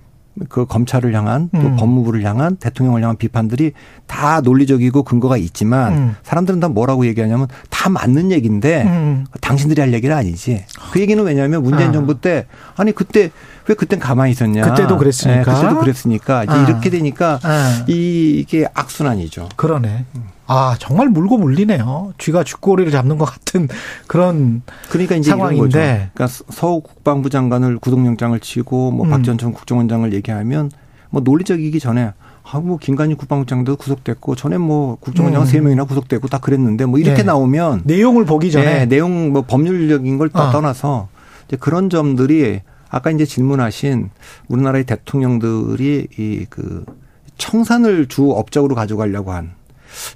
그 0.49 0.65
검찰을 0.67 1.15
향한 1.15 1.51
또 1.53 1.61
음. 1.61 1.77
법무부를 1.77 2.25
향한 2.25 2.57
대통령을 2.57 3.03
향한 3.03 3.17
비판들이 3.17 3.73
다 4.07 4.41
논리적이고 4.41 5.03
근거가 5.03 5.37
있지만 5.37 5.93
음. 5.93 6.17
사람들은 6.23 6.61
다 6.61 6.69
뭐라고 6.69 7.07
얘기하냐면 7.07 7.49
다 7.69 7.91
맞는 7.91 8.33
얘기인데 8.33 8.83
음. 8.85 9.27
당신들이 9.41 9.81
할 9.81 9.93
얘기는 9.93 10.15
아니지. 10.15 10.65
그 10.93 11.01
얘기는 11.01 11.23
왜냐하면 11.23 11.63
문재인 11.63 11.91
아. 11.91 11.93
정부 11.93 12.21
때 12.21 12.47
아니 12.77 12.93
그때 12.93 13.31
왜 13.69 13.75
그땐 13.75 13.99
가만히 13.99 14.33
있었냐. 14.33 14.63
그때도 14.63 14.97
그랬으니까. 14.97 15.39
네, 15.39 15.61
그때도 15.61 15.81
그랬으니까 15.81 16.45
이제 16.45 16.53
아. 16.53 16.67
이렇게 16.67 16.91
되니까 16.91 17.39
아. 17.43 17.85
이게 17.87 18.67
악순환이죠. 18.75 19.51
그러네. 19.57 20.07
아 20.53 20.77
정말 20.79 21.09
물고 21.09 21.39
물리네요. 21.39 22.13
쥐가 22.19 22.45
쥐꼬리를 22.45 22.91
잡는 22.93 23.17
것 23.17 23.25
같은 23.25 23.69
그런 24.07 24.63
그러니까 24.91 25.17
이제 25.17 25.31
상황인데. 25.31 26.11
그러니까 26.13 26.27
서욱 26.27 26.85
국방부 26.85 27.31
장관을 27.31 27.79
구속영장을 27.79 28.39
치고 28.41 28.91
뭐 28.91 29.07
음. 29.07 29.11
박지원 29.11 29.39
전 29.39 29.53
국정원장을 29.53 30.13
얘기하면 30.13 30.71
뭐 31.11 31.23
논리적이기 31.25 31.81
전에 31.81 32.13
아뭐 32.45 32.79
김관희 32.79 33.15
국방부장도 33.15 33.77
구속됐고 33.77 34.35
전에 34.35 34.59
뭐 34.59 34.97
국정원장 34.97 35.43
음. 35.43 35.47
세 35.47 35.59
음. 35.59 35.65
명이나 35.65 35.85
구속됐고 35.85 36.29
다 36.29 36.39
그랬는데 36.39 36.85
뭐 36.85 36.99
이렇게 36.99 37.19
네. 37.19 37.23
나오면 37.25 37.83
내용을 37.85 38.27
보기 38.27 38.51
전에 38.51 38.81
네, 38.81 38.87
내용 38.87 39.33
뭐 39.33 39.43
법률적인 39.43 40.19
걸 40.19 40.29
아. 40.35 40.51
떠나서 40.51 41.09
이제 41.49 41.57
그런 41.57 41.89
점들이 41.89 42.61
아까 42.91 43.11
이제 43.11 43.25
질문하신 43.25 44.11
우리나라의 44.49 44.85
대통령들이 44.85 46.09
이 46.19 46.45
그 46.51 46.85
청산을 47.43 48.07
주 48.07 48.31
업적으로 48.31 48.75
가져가려고 48.77 49.33
한 49.33 49.53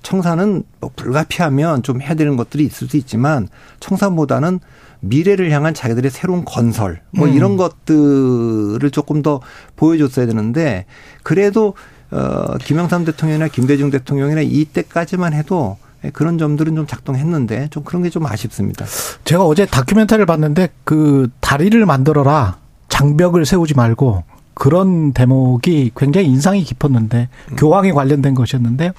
청산은 0.02 0.62
뭐 0.80 0.90
불가피하면 0.96 1.82
좀 1.82 2.00
해야 2.00 2.14
되는 2.14 2.36
것들이 2.36 2.64
있을 2.64 2.88
수 2.88 2.96
있지만 2.96 3.48
청산보다는 3.80 4.60
미래를 5.00 5.50
향한 5.50 5.74
자기들의 5.74 6.10
새로운 6.10 6.44
건설 6.44 7.00
뭐 7.10 7.28
음. 7.28 7.34
이런 7.34 7.56
것들을 7.56 8.90
조금 8.90 9.22
더 9.22 9.40
보여줬어야 9.76 10.26
되는데 10.26 10.86
그래도 11.22 11.74
어 12.10 12.56
김영삼 12.58 13.04
대통령이나 13.04 13.48
김대중 13.48 13.90
대통령이나 13.90 14.40
이때까지만 14.40 15.32
해도 15.32 15.76
그런 16.12 16.38
점들은 16.38 16.74
좀 16.76 16.86
작동했는데 16.86 17.68
좀 17.70 17.82
그런 17.82 18.02
게 18.02 18.10
좀 18.10 18.24
아쉽습니다. 18.26 18.86
제가 19.24 19.44
어제 19.44 19.66
다큐멘터리를 19.66 20.24
봤는데 20.24 20.68
그 20.84 21.28
다리를 21.40 21.84
만들어라 21.84 22.58
장벽을 22.88 23.44
세우지 23.44 23.74
말고 23.74 24.22
그런 24.54 25.12
대목이 25.12 25.90
굉장히 25.94 26.28
인상이 26.28 26.62
깊었는데 26.64 27.28
음. 27.50 27.56
교황에 27.56 27.92
관련된 27.92 28.34
것이었는데요. 28.34 28.92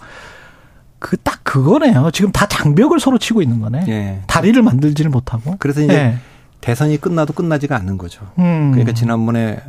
그 1.00 1.18
딱 1.18 1.44
그거네요. 1.44 2.10
지금 2.12 2.32
다 2.32 2.48
장벽을 2.48 3.00
서로 3.00 3.18
치고 3.18 3.42
있는 3.42 3.60
거네. 3.62 3.86
예. 3.88 4.22
다리를 4.28 4.62
만들지를 4.62 5.10
못하고. 5.12 5.56
그래서 5.60 5.82
이제 5.82 5.94
예. 5.94 6.18
대선이 6.62 6.98
끝나도 7.00 7.34
끝나지가 7.34 7.76
않는 7.78 7.98
거죠. 7.98 8.26
음. 8.40 8.72
그러니까 8.72 8.94
지난번에 8.94 9.60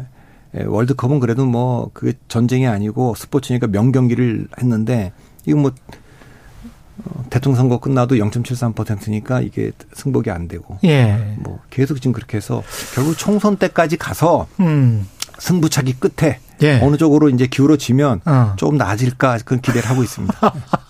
월드컵은 0.54 1.20
그래도 1.20 1.44
뭐 1.46 1.90
그게 1.92 2.14
전쟁이 2.28 2.66
아니고 2.66 3.14
스포츠니까 3.14 3.66
명경기를 3.68 4.48
했는데 4.60 5.12
이거 5.46 5.58
뭐 5.58 5.72
어, 7.04 7.24
대통령 7.30 7.56
선거 7.56 7.78
끝나도 7.78 8.16
0.73%니까 8.16 9.40
이게 9.40 9.70
승복이 9.92 10.30
안 10.30 10.48
되고. 10.48 10.78
예. 10.84 11.36
뭐 11.38 11.60
계속 11.70 11.96
지금 11.96 12.12
그렇게 12.12 12.36
해서 12.38 12.62
결국 12.94 13.16
총선 13.16 13.56
때까지 13.56 13.96
가서 13.98 14.48
음. 14.60 15.06
승부차기 15.38 15.94
끝에 16.00 16.40
예. 16.62 16.80
어느 16.82 16.96
쪽으로 16.96 17.28
이제 17.28 17.46
기울어지면 17.46 18.22
어. 18.24 18.54
조금 18.56 18.76
나아질까 18.78 19.38
그런 19.44 19.60
기대를 19.60 19.88
하고 19.88 20.02
있습니다. 20.02 20.34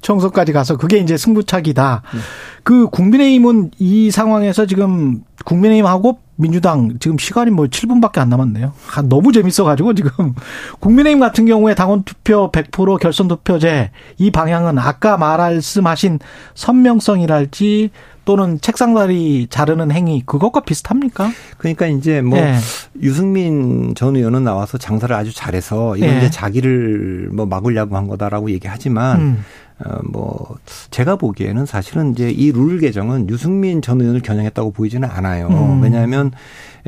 총선까지 0.00 0.52
가서 0.52 0.76
그게 0.76 0.98
이제 0.98 1.16
승부차기다. 1.16 2.02
네. 2.12 2.20
그 2.62 2.88
국민의힘은 2.88 3.72
이 3.78 4.10
상황에서 4.10 4.66
지금 4.66 5.22
국민의힘하고 5.44 6.18
민주당 6.36 6.96
지금 6.98 7.16
시간이 7.18 7.50
뭐 7.50 7.66
7분밖에 7.66 8.18
안 8.18 8.28
남았네요. 8.28 8.72
아, 8.94 9.02
너무 9.02 9.32
재밌어가지고 9.32 9.94
지금 9.94 10.34
국민의힘 10.80 11.20
같은 11.20 11.46
경우에 11.46 11.74
당원 11.74 12.02
투표 12.02 12.50
100% 12.50 12.98
결선 12.98 13.28
투표제 13.28 13.90
이 14.18 14.30
방향은 14.30 14.78
아까 14.78 15.16
말씀하신 15.16 16.18
선명성이랄지 16.54 17.90
또는 18.24 18.60
책상다리 18.60 19.46
자르는 19.50 19.90
행위 19.90 20.22
그것과 20.24 20.60
비슷합니까? 20.60 21.30
그러니까 21.58 21.86
이제 21.86 22.20
뭐 22.20 22.38
네. 22.38 22.56
유승민 23.02 23.94
전 23.94 24.16
의원은 24.16 24.44
나와서 24.44 24.78
장사를 24.78 25.14
아주 25.14 25.34
잘해서 25.34 25.96
이건 25.96 26.08
네. 26.10 26.18
이제 26.18 26.30
자기를 26.30 27.30
뭐 27.32 27.46
막으려고 27.46 27.96
한 27.96 28.06
거다라고 28.06 28.50
얘기하지만 28.50 29.20
음. 29.20 29.44
어뭐 29.82 30.56
제가 30.90 31.16
보기에는 31.16 31.66
사실은 31.66 32.12
이제 32.12 32.30
이 32.30 32.52
룰 32.52 32.78
개정은 32.78 33.28
유승민 33.28 33.82
전 33.82 34.00
의원을 34.00 34.20
겨냥했다고 34.20 34.70
보이지는 34.70 35.08
않아요. 35.10 35.48
음. 35.48 35.82
왜냐하면 35.82 36.30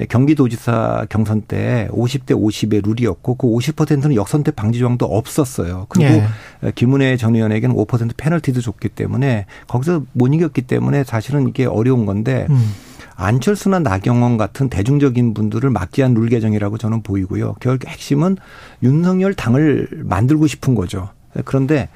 경기도지사 0.09 1.07
경선 1.09 1.43
때 1.49 1.89
50대 1.91 2.33
50의 2.33 2.87
룰이었고 2.87 3.35
그 3.35 3.47
50%는 3.49 4.15
역선택 4.15 4.55
방지 4.55 4.79
조항도 4.79 5.07
없었어요. 5.07 5.87
그리고 5.89 6.23
예. 6.63 6.73
김은혜 6.75 7.17
전 7.17 7.35
의원에게는 7.35 7.75
5% 7.75 8.11
페널티도 8.17 8.61
줬기 8.61 8.91
때문에 8.91 9.47
거기서 9.67 10.05
못 10.13 10.33
이겼기 10.33 10.63
때문에 10.63 11.03
사실은 11.05 11.49
이게 11.49 11.65
어려운 11.65 12.07
건데 12.07 12.47
음. 12.51 12.73
안철수나 13.17 13.79
나경원 13.79 14.37
같은 14.37 14.69
대중적인 14.69 15.33
분들을 15.33 15.71
막기 15.71 16.03
위한 16.03 16.13
룰 16.15 16.29
개정이라고 16.29 16.77
저는 16.79 17.03
보이고요. 17.03 17.55
결국 17.61 17.89
핵심은 17.89 18.37
윤석열 18.83 19.33
당을 19.35 19.89
만들고 20.05 20.47
싶은 20.47 20.75
거죠. 20.75 21.09
그런데 21.47 21.89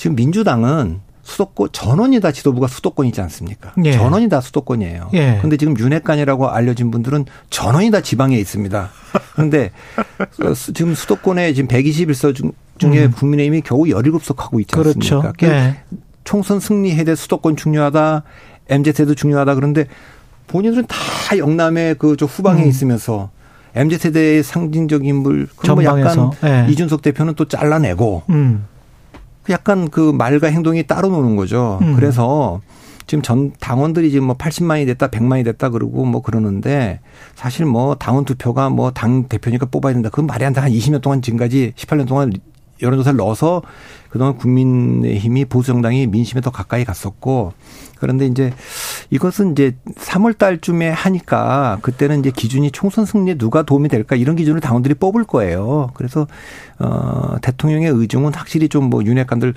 지금 0.00 0.16
민주당은 0.16 1.00
수도권 1.24 1.68
전원이 1.72 2.20
다 2.20 2.32
지도부가 2.32 2.68
수도권이지 2.68 3.20
않습니까? 3.20 3.74
예. 3.84 3.92
전원이 3.92 4.30
다 4.30 4.40
수도권이에요. 4.40 5.10
예. 5.12 5.34
그런데 5.36 5.58
지금 5.58 5.78
윤핵관이라고 5.78 6.48
알려진 6.48 6.90
분들은 6.90 7.26
전원이 7.50 7.90
다 7.90 8.00
지방에 8.00 8.38
있습니다. 8.38 8.88
그런데 9.34 9.70
지금 10.72 10.94
수도권에 10.94 11.52
지금 11.52 11.68
121서 11.68 12.34
중, 12.34 12.52
중에 12.78 13.04
음. 13.04 13.10
국민의힘이 13.10 13.60
겨우 13.60 13.82
17석 13.82 14.38
하고 14.38 14.58
있지 14.60 14.74
않습니까? 14.74 15.32
그렇죠. 15.32 15.54
예. 15.54 15.76
총선 16.24 16.60
승리해야 16.60 17.04
될 17.04 17.14
수도권 17.14 17.56
중요하다. 17.56 18.22
MZ세도 18.70 19.14
중요하다. 19.16 19.54
그런데 19.54 19.84
본인들은 20.46 20.86
다 20.86 21.36
영남의 21.36 21.96
그저 21.96 22.24
후방에 22.24 22.62
음. 22.62 22.68
있으면서 22.68 23.28
MZ세대의 23.74 24.44
상징적인 24.44 25.06
인물, 25.06 25.46
그런 25.56 25.74
뭐 25.74 25.84
약간 25.84 26.30
예. 26.42 26.66
이준석 26.70 27.02
대표는 27.02 27.34
또 27.34 27.44
잘라내고 27.44 28.22
음. 28.30 28.64
약간 29.48 29.88
그 29.88 30.00
말과 30.12 30.48
행동이 30.48 30.86
따로 30.86 31.08
노는 31.08 31.36
거죠. 31.36 31.78
음. 31.82 31.94
그래서 31.96 32.60
지금 33.06 33.22
전 33.22 33.52
당원들이 33.58 34.10
지금 34.12 34.26
뭐 34.26 34.36
80만이 34.36 34.86
됐다, 34.86 35.08
100만이 35.08 35.44
됐다 35.44 35.70
그러고 35.70 36.04
뭐 36.04 36.22
그러는데 36.22 37.00
사실 37.34 37.66
뭐 37.66 37.96
당원 37.96 38.24
투표가 38.24 38.70
뭐 38.70 38.90
당 38.92 39.24
대표니까 39.28 39.66
뽑아야 39.66 39.94
된다. 39.94 40.10
그건 40.10 40.26
말이 40.26 40.44
안 40.44 40.52
돼. 40.52 40.60
한 40.60 40.70
20년 40.70 41.00
동안 41.02 41.20
지금까지 41.22 41.72
18년 41.76 42.06
동안 42.06 42.32
여론조사를 42.82 43.16
넣어서 43.16 43.62
그동안 44.10 44.36
국민의힘이 44.36 45.44
보수정당이 45.46 46.08
민심에 46.08 46.40
더 46.40 46.50
가까이 46.50 46.84
갔었고 46.84 47.52
그런데 47.98 48.26
이제 48.26 48.52
이것은 49.10 49.52
이제 49.52 49.76
3월 49.96 50.36
달쯤에 50.36 50.90
하니까 50.90 51.78
그때는 51.82 52.20
이제 52.20 52.30
기준이 52.34 52.70
총선 52.72 53.04
승리에 53.06 53.34
누가 53.36 53.62
도움이 53.62 53.88
될까 53.88 54.16
이런 54.16 54.36
기준을 54.36 54.60
당원들이 54.60 54.94
뽑을 54.94 55.24
거예요. 55.24 55.90
그래서 55.94 56.26
어 56.78 57.36
대통령의 57.40 57.90
의중은 57.90 58.34
확실히 58.34 58.68
좀 58.68 58.90
뭐 58.90 59.04
윤핵관들 59.04 59.54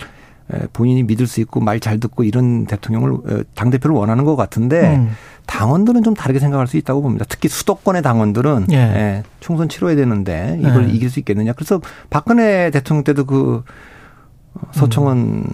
본인이 0.73 1.03
믿을 1.03 1.25
수 1.25 1.39
있고 1.41 1.59
말 1.59 1.79
잘 1.79 1.99
듣고 1.99 2.23
이런 2.23 2.65
대통령을 2.65 3.11
어, 3.11 3.43
당 3.55 3.69
대표를 3.69 3.95
원하는 3.95 4.23
것 4.25 4.35
같은데 4.35 4.95
음. 4.95 5.09
당원들은 5.47 6.03
좀 6.03 6.13
다르게 6.13 6.39
생각할 6.39 6.67
수 6.67 6.77
있다고 6.77 7.01
봅니다. 7.01 7.25
특히 7.27 7.49
수도권의 7.49 8.01
당원들은 8.01 8.67
예. 8.71 8.75
예, 8.75 9.23
총선 9.39 9.67
치러야 9.67 9.95
되는데 9.95 10.57
이걸 10.59 10.89
예. 10.89 10.93
이길 10.93 11.09
수 11.09 11.19
있겠느냐. 11.19 11.53
그래서 11.53 11.81
박근혜 12.09 12.69
대통령 12.71 13.03
때도 13.03 13.25
그 13.25 13.63
서청원 14.71 15.17
음. 15.17 15.45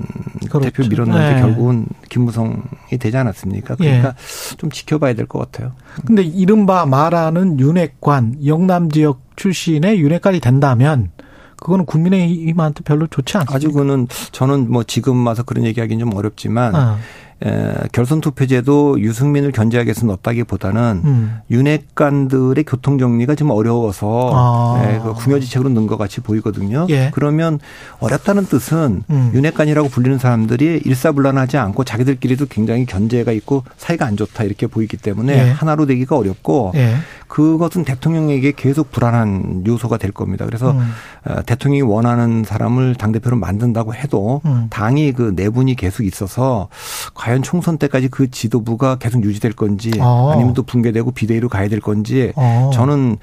그렇죠. 0.49 0.59
대표 0.69 0.87
밀었는데 0.87 1.33
네. 1.35 1.41
결국은 1.41 1.85
김무성이 2.09 2.57
되지 2.99 3.15
않았습니까? 3.17 3.75
그러니까 3.75 4.09
예. 4.09 4.55
좀 4.57 4.69
지켜봐야 4.71 5.13
될 5.13 5.25
것 5.27 5.39
같아요. 5.39 5.73
근데 6.05 6.23
이른바 6.23 6.85
말하는 6.85 7.59
윤핵관 7.59 8.45
영남 8.45 8.89
지역 8.89 9.21
출신의 9.35 9.99
윤핵관이 9.99 10.39
된다면 10.39 11.11
그거는 11.57 11.85
국민의힘한테 11.85 12.83
별로 12.83 13.05
좋지 13.07 13.37
않습니다. 13.37 13.55
아직은 13.55 14.07
저는 14.31 14.71
뭐 14.71 14.83
지금 14.83 15.25
와서 15.27 15.43
그런 15.43 15.65
얘기하기는 15.65 15.99
좀 16.05 16.17
어렵지만 16.17 16.75
아. 16.75 16.97
에, 17.45 17.73
결선 17.91 18.21
투표제도 18.21 18.99
유승민을 18.99 19.51
견제하겠서 19.51 20.05
넣었다기보다는 20.05 21.01
음. 21.05 21.37
윤핵관들의 21.51 22.63
교통 22.65 22.97
정리가 22.97 23.35
좀 23.35 23.51
어려워서 23.51 24.31
아. 24.33 24.83
에, 24.83 24.99
그 24.99 25.13
궁여지책으로 25.13 25.69
넣은 25.69 25.87
것 25.87 25.97
같이 25.97 26.21
보이거든요. 26.21 26.87
예. 26.89 27.11
그러면 27.13 27.59
어렵다는 27.99 28.45
뜻은 28.45 29.03
음. 29.09 29.31
윤핵관이라고 29.33 29.89
불리는 29.89 30.17
사람들이 30.17 30.81
일사불란하지 30.83 31.57
않고 31.57 31.83
자기들끼리도 31.83 32.47
굉장히 32.47 32.85
견제가 32.85 33.31
있고 33.31 33.63
사이가 33.77 34.05
안 34.05 34.17
좋다 34.17 34.43
이렇게 34.43 34.67
보이기 34.67 34.97
때문에 34.97 35.33
예. 35.33 35.49
하나로 35.51 35.85
되기가 35.85 36.17
어렵고 36.17 36.73
예. 36.75 36.95
그것은 37.27 37.85
대통령에게 37.85 38.53
계속 38.55 38.91
불안한 38.91 39.63
요소가 39.67 39.97
될 39.97 40.11
겁니다. 40.11 40.45
그래서 40.45 40.71
음. 40.71 40.91
어, 41.25 41.41
대통령이 41.45 41.83
원하는 41.83 42.43
사람을 42.43 42.95
당 42.95 43.11
대표로 43.11 43.37
만든다고 43.37 43.93
해도 43.93 44.41
음. 44.45 44.67
당이 44.71 45.13
그 45.13 45.33
내분이 45.35 45.75
계속 45.75 46.03
있어서 46.03 46.69
과연 47.13 47.28
총선 47.41 47.77
때까지 47.77 48.09
그 48.09 48.29
지도부가 48.31 48.97
계속 48.97 49.23
유지될 49.23 49.53
건지 49.53 49.91
아. 49.99 50.31
아니면 50.33 50.53
또 50.53 50.63
붕괴되고 50.63 51.11
비대위로 51.11 51.49
가야 51.49 51.69
될 51.69 51.79
건지 51.79 52.33
아. 52.35 52.69
저는 52.73 53.17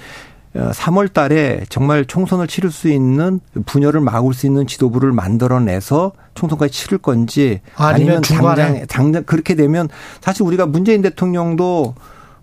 3월 0.54 1.10
어, 1.10 1.12
달에 1.12 1.64
정말 1.68 2.04
총선을 2.06 2.46
치를 2.46 2.70
수 2.70 2.88
있는 2.88 3.40
분열을 3.66 4.00
막을 4.00 4.32
수 4.32 4.46
있는 4.46 4.66
지도부를 4.66 5.12
만들어내서 5.12 6.12
총선까지 6.34 6.72
치를 6.72 6.98
건지 6.98 7.60
아니면, 7.76 8.22
아니면 8.26 8.54
당장 8.56 8.86
당장 8.86 9.24
그렇게 9.24 9.54
되면 9.54 9.88
사실 10.20 10.42
우리가 10.44 10.66
문재인 10.66 11.02
대통령도 11.02 11.94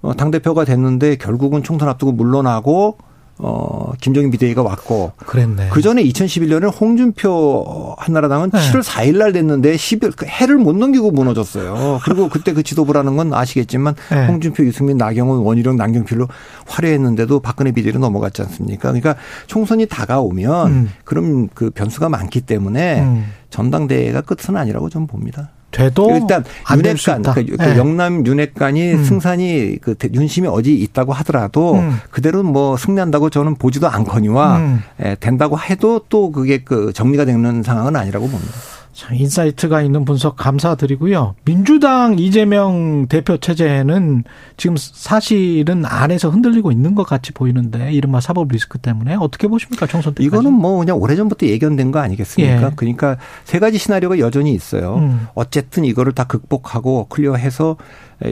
어, 0.02 0.14
당대표가 0.14 0.66
됐는데 0.66 1.16
결국은 1.16 1.64
총선 1.64 1.90
앞두고 1.90 2.12
물러나고 2.12 2.98
어, 3.40 3.92
김정인 4.00 4.30
비대위가 4.32 4.62
왔고. 4.62 5.14
그랬네. 5.18 5.70
그 5.70 5.82
전에 5.82 6.04
2011년에 6.04 6.72
홍준표 6.80 7.96
한나라당은 7.98 8.52
네. 8.52 8.60
7월 8.60 8.84
4일 8.84 9.18
날 9.18 9.34
됐는데 9.34 9.76
10일, 9.76 10.16
그 10.16 10.26
해를 10.26 10.58
못 10.58 10.76
넘기고 10.76 11.12
무너졌어요. 11.12 12.00
그리고 12.04 12.30
그때 12.30 12.54
그 12.54 12.64
지도부라는 12.64 13.18
건 13.18 13.34
아시겠지만 13.34 13.96
네. 14.12 14.28
홍준표, 14.28 14.64
유승민, 14.66 14.98
나경원, 14.98 15.40
원희룡, 15.40 15.78
남경필로 15.78 16.28
화려했는데도 16.68 17.40
박근혜 17.40 17.72
비대위로 17.72 18.00
넘어갔지 18.00 18.42
않습니까? 18.44 18.90
그러니까 18.90 19.16
총선이 19.48 19.88
다가오면 19.88 20.72
음. 20.72 20.90
그럼 21.04 21.50
그 21.54 21.70
변수가 21.72 22.10
많기 22.10 22.42
때문에 22.42 23.02
음. 23.02 23.26
전당대회가 23.50 24.22
끝은 24.22 24.58
아니라고 24.58 24.90
저는 24.90 25.08
봅니다. 25.08 25.50
돼도 25.74 26.16
일단 26.16 26.46
윤핵관 26.74 27.24
그, 27.24 27.46
그 27.46 27.56
네. 27.58 27.78
영남 27.78 28.26
윤핵관이 28.26 28.94
음. 28.94 29.04
승산이 29.04 29.80
그 29.82 29.96
윤심이 30.14 30.48
어디 30.48 30.74
있다고 30.76 31.12
하더라도 31.14 31.74
음. 31.74 31.98
그대로 32.10 32.44
뭐 32.44 32.78
승리한다고 32.78 33.30
저는 33.30 33.56
보지도 33.56 33.90
않거니와 33.90 34.58
음. 34.58 34.84
예, 35.04 35.18
된다고 35.20 35.60
해도 35.60 36.00
또 36.08 36.32
그게 36.32 36.60
그 36.60 36.94
정리가 36.94 37.26
되는 37.26 37.64
상황은 37.64 37.96
아니라고 37.96 38.30
봅니다. 38.30 38.54
자, 38.94 39.12
insight가 39.14 39.82
있는 39.82 40.06
분석 40.06 40.36
감사드리고요. 40.36 41.34
민주당 41.46 42.20
이재명 42.20 43.08
대표 43.08 43.38
체제는 43.38 44.24
지금 44.56 44.76
사실은 44.78 45.84
안에서 45.84 46.30
흔들리고 46.30 46.72
있는 46.72 46.94
것 46.94 47.04
같이 47.04 47.32
보이는데 47.32 47.92
이른바 47.92 48.22
사법 48.22 48.50
리스크 48.50 48.78
때문에 48.78 49.16
어떻게 49.16 49.48
보십니까 49.48 49.88
총선 49.88 50.14
때? 50.14 50.24
이거는 50.24 50.54
뭐 50.54 50.78
그냥 50.78 50.98
오래전부터 51.02 51.48
예견된 51.48 51.92
거 51.92 52.00
아니겠습니까? 52.00 52.68
예. 52.68 52.72
그러니까 52.76 53.18
세 53.46 53.58
가지 53.58 53.80
시나리오가 53.80 54.20
여전히 54.20 54.54
있어요. 54.54 54.98
음. 54.98 55.28
어쨌든 55.34 55.86
이거를 55.86 56.14
다 56.14 56.26
극복하고 56.26 57.08
클리어해서 57.10 57.78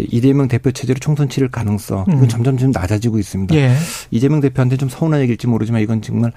이재명 0.10 0.48
대표 0.48 0.72
체제로 0.72 1.00
총선 1.00 1.28
치를 1.28 1.50
가능성 1.50 2.06
이건 2.08 2.22
음. 2.22 2.28
점점 2.28 2.58
좀 2.58 2.70
낮아지고 2.72 3.18
있습니다. 3.18 3.56
예. 3.56 3.76
이재명 4.12 4.42
대표한테 4.42 4.78
좀 4.78 4.90
서운한 4.90 5.22
얘기일지 5.22 5.48
모르지만 5.48 5.82
이건 5.82 6.04
정말 6.04 6.32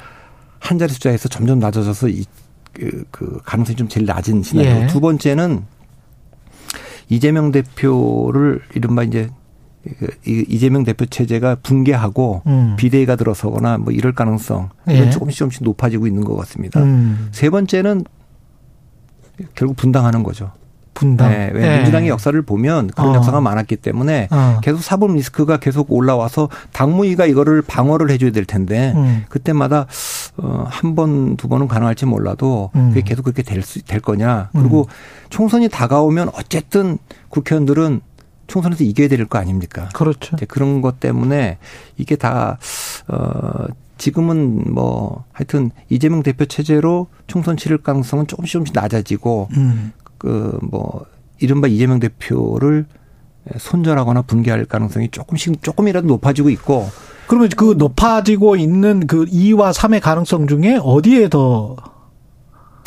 한 0.61 0.79
자리 0.79 0.95
숫자에서 0.95 1.29
점점 1.29 1.59
낮아져서 1.59 2.09
그, 2.75 3.05
그 3.11 3.41
가능성이 3.45 3.77
좀 3.77 3.89
제일 3.89 4.07
낮은 4.07 4.43
시나리오. 4.43 4.83
예. 4.83 4.87
두 4.87 5.01
번째는 5.01 5.63
이재명 7.09 7.53
대표를 7.53 8.61
이른바 8.75 9.03
이제 9.03 9.31
그 9.99 10.09
이재명 10.27 10.85
대표 10.85 11.05
체제가 11.05 11.57
붕괴하고 11.57 12.43
음. 12.47 12.75
비대위가 12.77 13.17
들어서거나 13.17 13.79
뭐 13.79 13.93
이럴 13.93 14.15
가능성 14.15 14.71
이건 14.89 15.07
예. 15.07 15.11
조금씩 15.11 15.39
조금씩 15.39 15.65
높아지고 15.65 16.07
있는 16.07 16.25
것 16.25 16.37
같습니다. 16.37 16.83
음. 16.83 17.29
세 17.33 17.51
번째는 17.51 18.05
결국 19.55 19.77
분당하는 19.77 20.23
거죠. 20.23 20.53
분당. 20.95 21.31
네, 21.31 21.51
왜 21.53 21.61
네. 21.61 21.77
민주당의 21.79 22.09
역사를 22.09 22.41
보면 22.41 22.89
그런 22.89 23.11
어. 23.11 23.15
역사가 23.17 23.41
많았기 23.41 23.77
때문에 23.77 24.29
어. 24.31 24.61
계속 24.63 24.83
사법 24.83 25.13
리스크가 25.15 25.59
계속 25.59 25.93
올라와서 25.93 26.49
당무위가 26.73 27.27
이거를 27.27 27.63
방어를 27.63 28.11
해줘야 28.11 28.31
될 28.31 28.45
텐데 28.45 28.93
음. 28.97 29.25
그때마다 29.29 29.87
어, 30.37 30.65
한 30.69 30.95
번, 30.95 31.37
두 31.37 31.49
번은 31.49 31.69
가능할지 31.69 32.07
몰라도 32.07 32.71
음. 32.77 32.89
그게 32.89 33.03
계속 33.03 33.23
그렇게 33.25 33.43
될, 33.43 33.63
수, 33.63 33.83
될 33.85 34.01
거냐. 34.01 34.51
그리고 34.53 34.83
음. 34.83 35.27
총선이 35.31 35.69
다가오면 35.69 36.31
어쨌든 36.35 36.99
국회의원들은 37.29 38.01
총선에서 38.47 38.85
이겨야 38.85 39.09
될 39.09 39.27
거 39.27 39.39
아닙니까? 39.39 39.89
그렇죠. 39.95 40.37
그런 40.49 40.83
것 40.83 41.01
때문에 41.01 41.59
이게 41.97 42.15
다, 42.17 42.59
어, 43.09 43.67
지금은 43.97 44.73
뭐 44.75 45.25
하여튼 45.33 45.71
이재명 45.89 46.23
대표 46.23 46.45
체제로 46.45 47.07
총선 47.27 47.57
치를 47.57 47.79
가능성은 47.79 48.27
조금씩 48.27 48.53
조금씩 48.53 48.75
낮아지고 48.75 49.49
음. 49.57 49.93
그 50.25 50.59
뭐 50.63 51.05
이른바 51.41 51.69
이재명 51.69 52.01
대표를 52.01 52.87
손절하거나 53.59 54.23
분개할 54.23 54.65
가능성이 54.65 55.11
조금씩 55.11 55.63
조금이라도 55.63 56.07
높아지고 56.07 56.49
있고 56.51 56.89
그러면 57.27 57.51
그 57.57 57.75
높아지고 57.77 58.57
있는 58.57 59.07
그 59.07 59.27
2와 59.27 59.73
3의 59.75 60.01
가능성 60.01 60.47
중에 60.47 60.79
어디에 60.83 61.29
더 61.29 61.77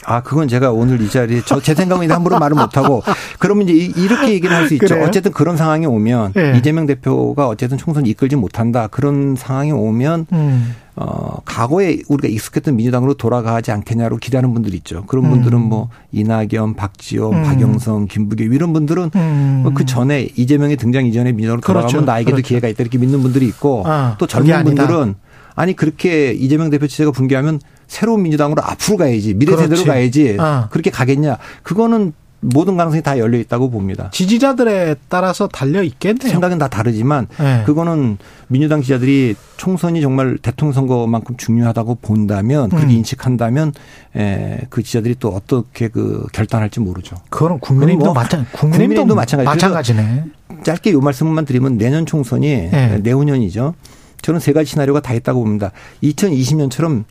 아, 0.10 0.22
그건 0.22 0.48
제가 0.48 0.72
오늘 0.72 1.02
이 1.02 1.10
자리에 1.10 1.42
저 1.46 1.60
제 1.60 1.76
생각은 1.76 2.10
함부로 2.10 2.40
말을 2.40 2.56
못하고 2.56 3.04
그러면 3.40 3.68
이제 3.68 3.92
이렇게 4.02 4.32
얘기를 4.32 4.56
할 4.56 4.68
수 4.68 4.74
있죠. 4.76 4.88
그래요? 4.88 5.04
어쨌든 5.06 5.34
그런 5.34 5.58
상황이 5.58 5.86
오면 5.86 6.32
네. 6.34 6.54
이재명 6.58 6.86
대표가 6.86 7.48
어쨌든 7.50 7.78
총선 7.78 8.06
이끌지 8.06 8.38
못한다. 8.38 8.88
그런 8.88 9.36
상황이 9.36 9.72
오면 9.74 10.28
음. 10.32 10.76
어, 10.96 11.38
과거에 11.46 12.00
우리가 12.08 12.28
익숙했던 12.30 12.76
민주당으로 12.78 13.16
돌아가지 13.16 13.72
않겠냐고 13.72 14.16
기대하는 14.18 14.54
분들이 14.54 14.78
있죠. 14.78 15.04
그런 15.08 15.26
음. 15.26 15.30
분들은 15.32 15.60
뭐 15.60 15.90
이낙연, 16.14 16.76
박지원, 16.76 17.34
음. 17.36 17.44
박영선, 17.44 18.08
김부겸 18.08 18.54
이런 18.54 18.72
분들은 18.74 19.12
음. 19.14 19.60
뭐 19.64 19.74
그 19.74 19.86
전에 19.86 20.30
이재명이 20.38 20.78
등장 20.78 21.06
이전에 21.06 21.34
민주당으로 21.34 21.62
돌아가면 21.62 21.90
그렇죠. 21.92 22.06
나에게도 22.06 22.36
그렇죠. 22.38 22.48
기회가 22.48 22.68
있다 22.70 22.82
이렇게 22.82 22.98
믿는 22.98 23.22
분들이 23.22 23.46
있고 23.48 23.84
아, 23.86 24.16
또 24.18 24.26
젊은 24.26 24.64
분들은 24.64 25.16
아니 25.56 25.76
그렇게 25.76 26.32
이재명 26.32 26.70
대표 26.70 26.88
체제가 26.88 27.12
붕괴하면 27.12 27.60
새로운 27.88 28.24
민주당으로 28.24 28.62
앞으로 28.64 28.98
가야지 28.98 29.34
미래 29.34 29.56
세대로 29.56 29.84
가야지 29.84 30.38
아. 30.40 30.68
그렇게 30.72 30.90
가겠냐 30.92 31.38
그거는 31.64 32.14
모든 32.40 32.78
가능성이 32.78 33.02
다 33.02 33.18
열려 33.18 33.38
있다고 33.40 33.72
봅니다. 33.72 34.10
지지자들에 34.14 34.96
따라서 35.10 35.48
달려 35.48 35.82
있겠네요. 35.82 36.30
생각은 36.30 36.60
다 36.60 36.68
다르지만 36.68 37.28
네. 37.40 37.64
그거는 37.66 38.18
민주당 38.48 38.82
지지자들이 38.82 39.36
총선이 39.58 40.02
정말 40.02 40.38
대통령 40.38 40.74
선거만큼 40.74 41.38
중요하다고 41.38 41.96
본다면 42.02 42.70
그렇게 42.70 42.86
음. 42.88 42.92
인식한다면 42.92 43.74
에, 44.16 44.60
그 44.70 44.84
지지자들이 44.84 45.16
또 45.20 45.30
어떻게 45.30 45.88
그 45.88 46.28
결단할지 46.32 46.80
모르죠. 46.80 47.16
그거는 47.30 47.60
국민의힘도 47.60 48.06
뭐 48.06 48.14
마찬 48.14 48.46
국민의힘도 48.52 49.16
마찬가지. 49.16 49.48
마찬가지네. 49.48 50.26
짧게 50.64 50.92
요 50.92 51.02
말씀만 51.02 51.46
드리면 51.46 51.78
내년 51.78 52.06
총선이 52.06 52.70
네. 52.70 53.00
내후년이죠. 53.02 53.74
저는 54.22 54.40
세 54.40 54.54
가지 54.54 54.72
시나리오가 54.72 55.00
다 55.00 55.14
있다고 55.14 55.44
봅니다. 55.44 55.72
2020년처럼 56.04 57.04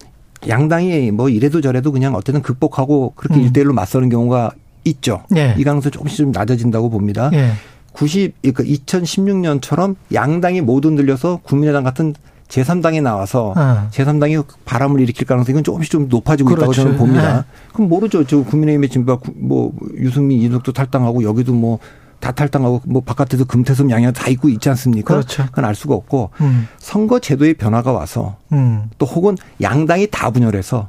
양당이 0.48 1.11
뭐 1.11 1.28
이래도 1.28 1.61
저래도 1.61 1.92
그냥 1.92 2.14
어쨌든 2.14 2.42
극복하고 2.42 3.12
그렇게 3.16 3.40
음. 3.40 3.52
1대1로 3.52 3.72
맞서는 3.72 4.09
경우가 4.09 4.52
있죠. 4.85 5.22
예. 5.37 5.54
이 5.59 5.64
가능성 5.64 5.92
조금씩 5.92 6.18
좀 6.18 6.32
낮아진다고 6.32 6.90
봅니다. 6.90 7.30
예. 7.32 7.52
90, 7.92 8.35
그러니까 8.42 8.62
2016년처럼 8.64 9.96
양당이 10.12 10.61
모두 10.61 10.90
늘려서 10.90 11.40
국민의당 11.42 11.82
같은 11.82 12.14
제3당이 12.48 13.02
나와서 13.02 13.52
아. 13.56 13.88
제3당이 13.90 14.44
바람을 14.64 15.00
일으킬 15.00 15.26
가능성이 15.26 15.62
조금씩 15.62 15.90
좀 15.90 16.09
높아지고 16.09 16.50
그렇죠. 16.50 16.62
있다고 16.62 16.72
저는 16.74 16.96
봅니다. 16.96 17.37
네. 17.38 17.42
그럼 17.72 17.88
모르죠. 17.88 18.24
저 18.24 18.42
국민의힘의 18.44 18.88
진보 18.88 19.18
뭐 19.35 19.72
유승민 19.96 20.38
이준석도 20.38 20.72
탈당하고 20.72 21.24
여기도 21.24 21.52
뭐 21.52 21.78
다 22.20 22.33
탈당하고 22.33 22.83
뭐 22.87 23.02
바깥에도 23.02 23.44
금태섭 23.44 23.90
양양 23.90 24.12
다 24.12 24.29
있고 24.29 24.48
있지 24.48 24.68
않습니까? 24.70 25.14
그렇죠. 25.14 25.46
그건 25.46 25.64
알 25.64 25.74
수가 25.74 25.94
없고 25.94 26.31
음. 26.40 26.68
선거 26.79 27.18
제도의 27.18 27.55
변화가 27.55 27.92
와서 27.92 28.37
음. 28.52 28.90
또 28.98 29.07
혹은 29.07 29.37
양당이 29.61 30.09
다 30.11 30.31
분열해서 30.31 30.88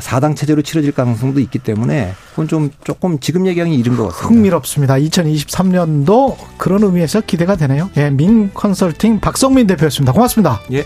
사당 0.00 0.34
체제로 0.34 0.60
치러질 0.62 0.92
가능성도 0.92 1.38
있기 1.40 1.60
때문에 1.60 2.12
그건 2.30 2.48
좀 2.48 2.70
조금 2.82 3.20
지금 3.20 3.46
얘기하기 3.46 3.72
이른 3.74 3.96
것 3.96 4.08
같습니다. 4.08 4.28
흥미롭습니다. 4.28 4.94
2023년도 4.94 6.36
그런 6.58 6.82
의미에서 6.82 7.20
기대가 7.20 7.54
되네요. 7.56 7.88
예, 7.96 8.10
민 8.10 8.52
컨설팅 8.52 9.20
박성민 9.20 9.66
대표였습니다. 9.68 10.12
고맙습니다. 10.12 10.60
예. 10.72 10.84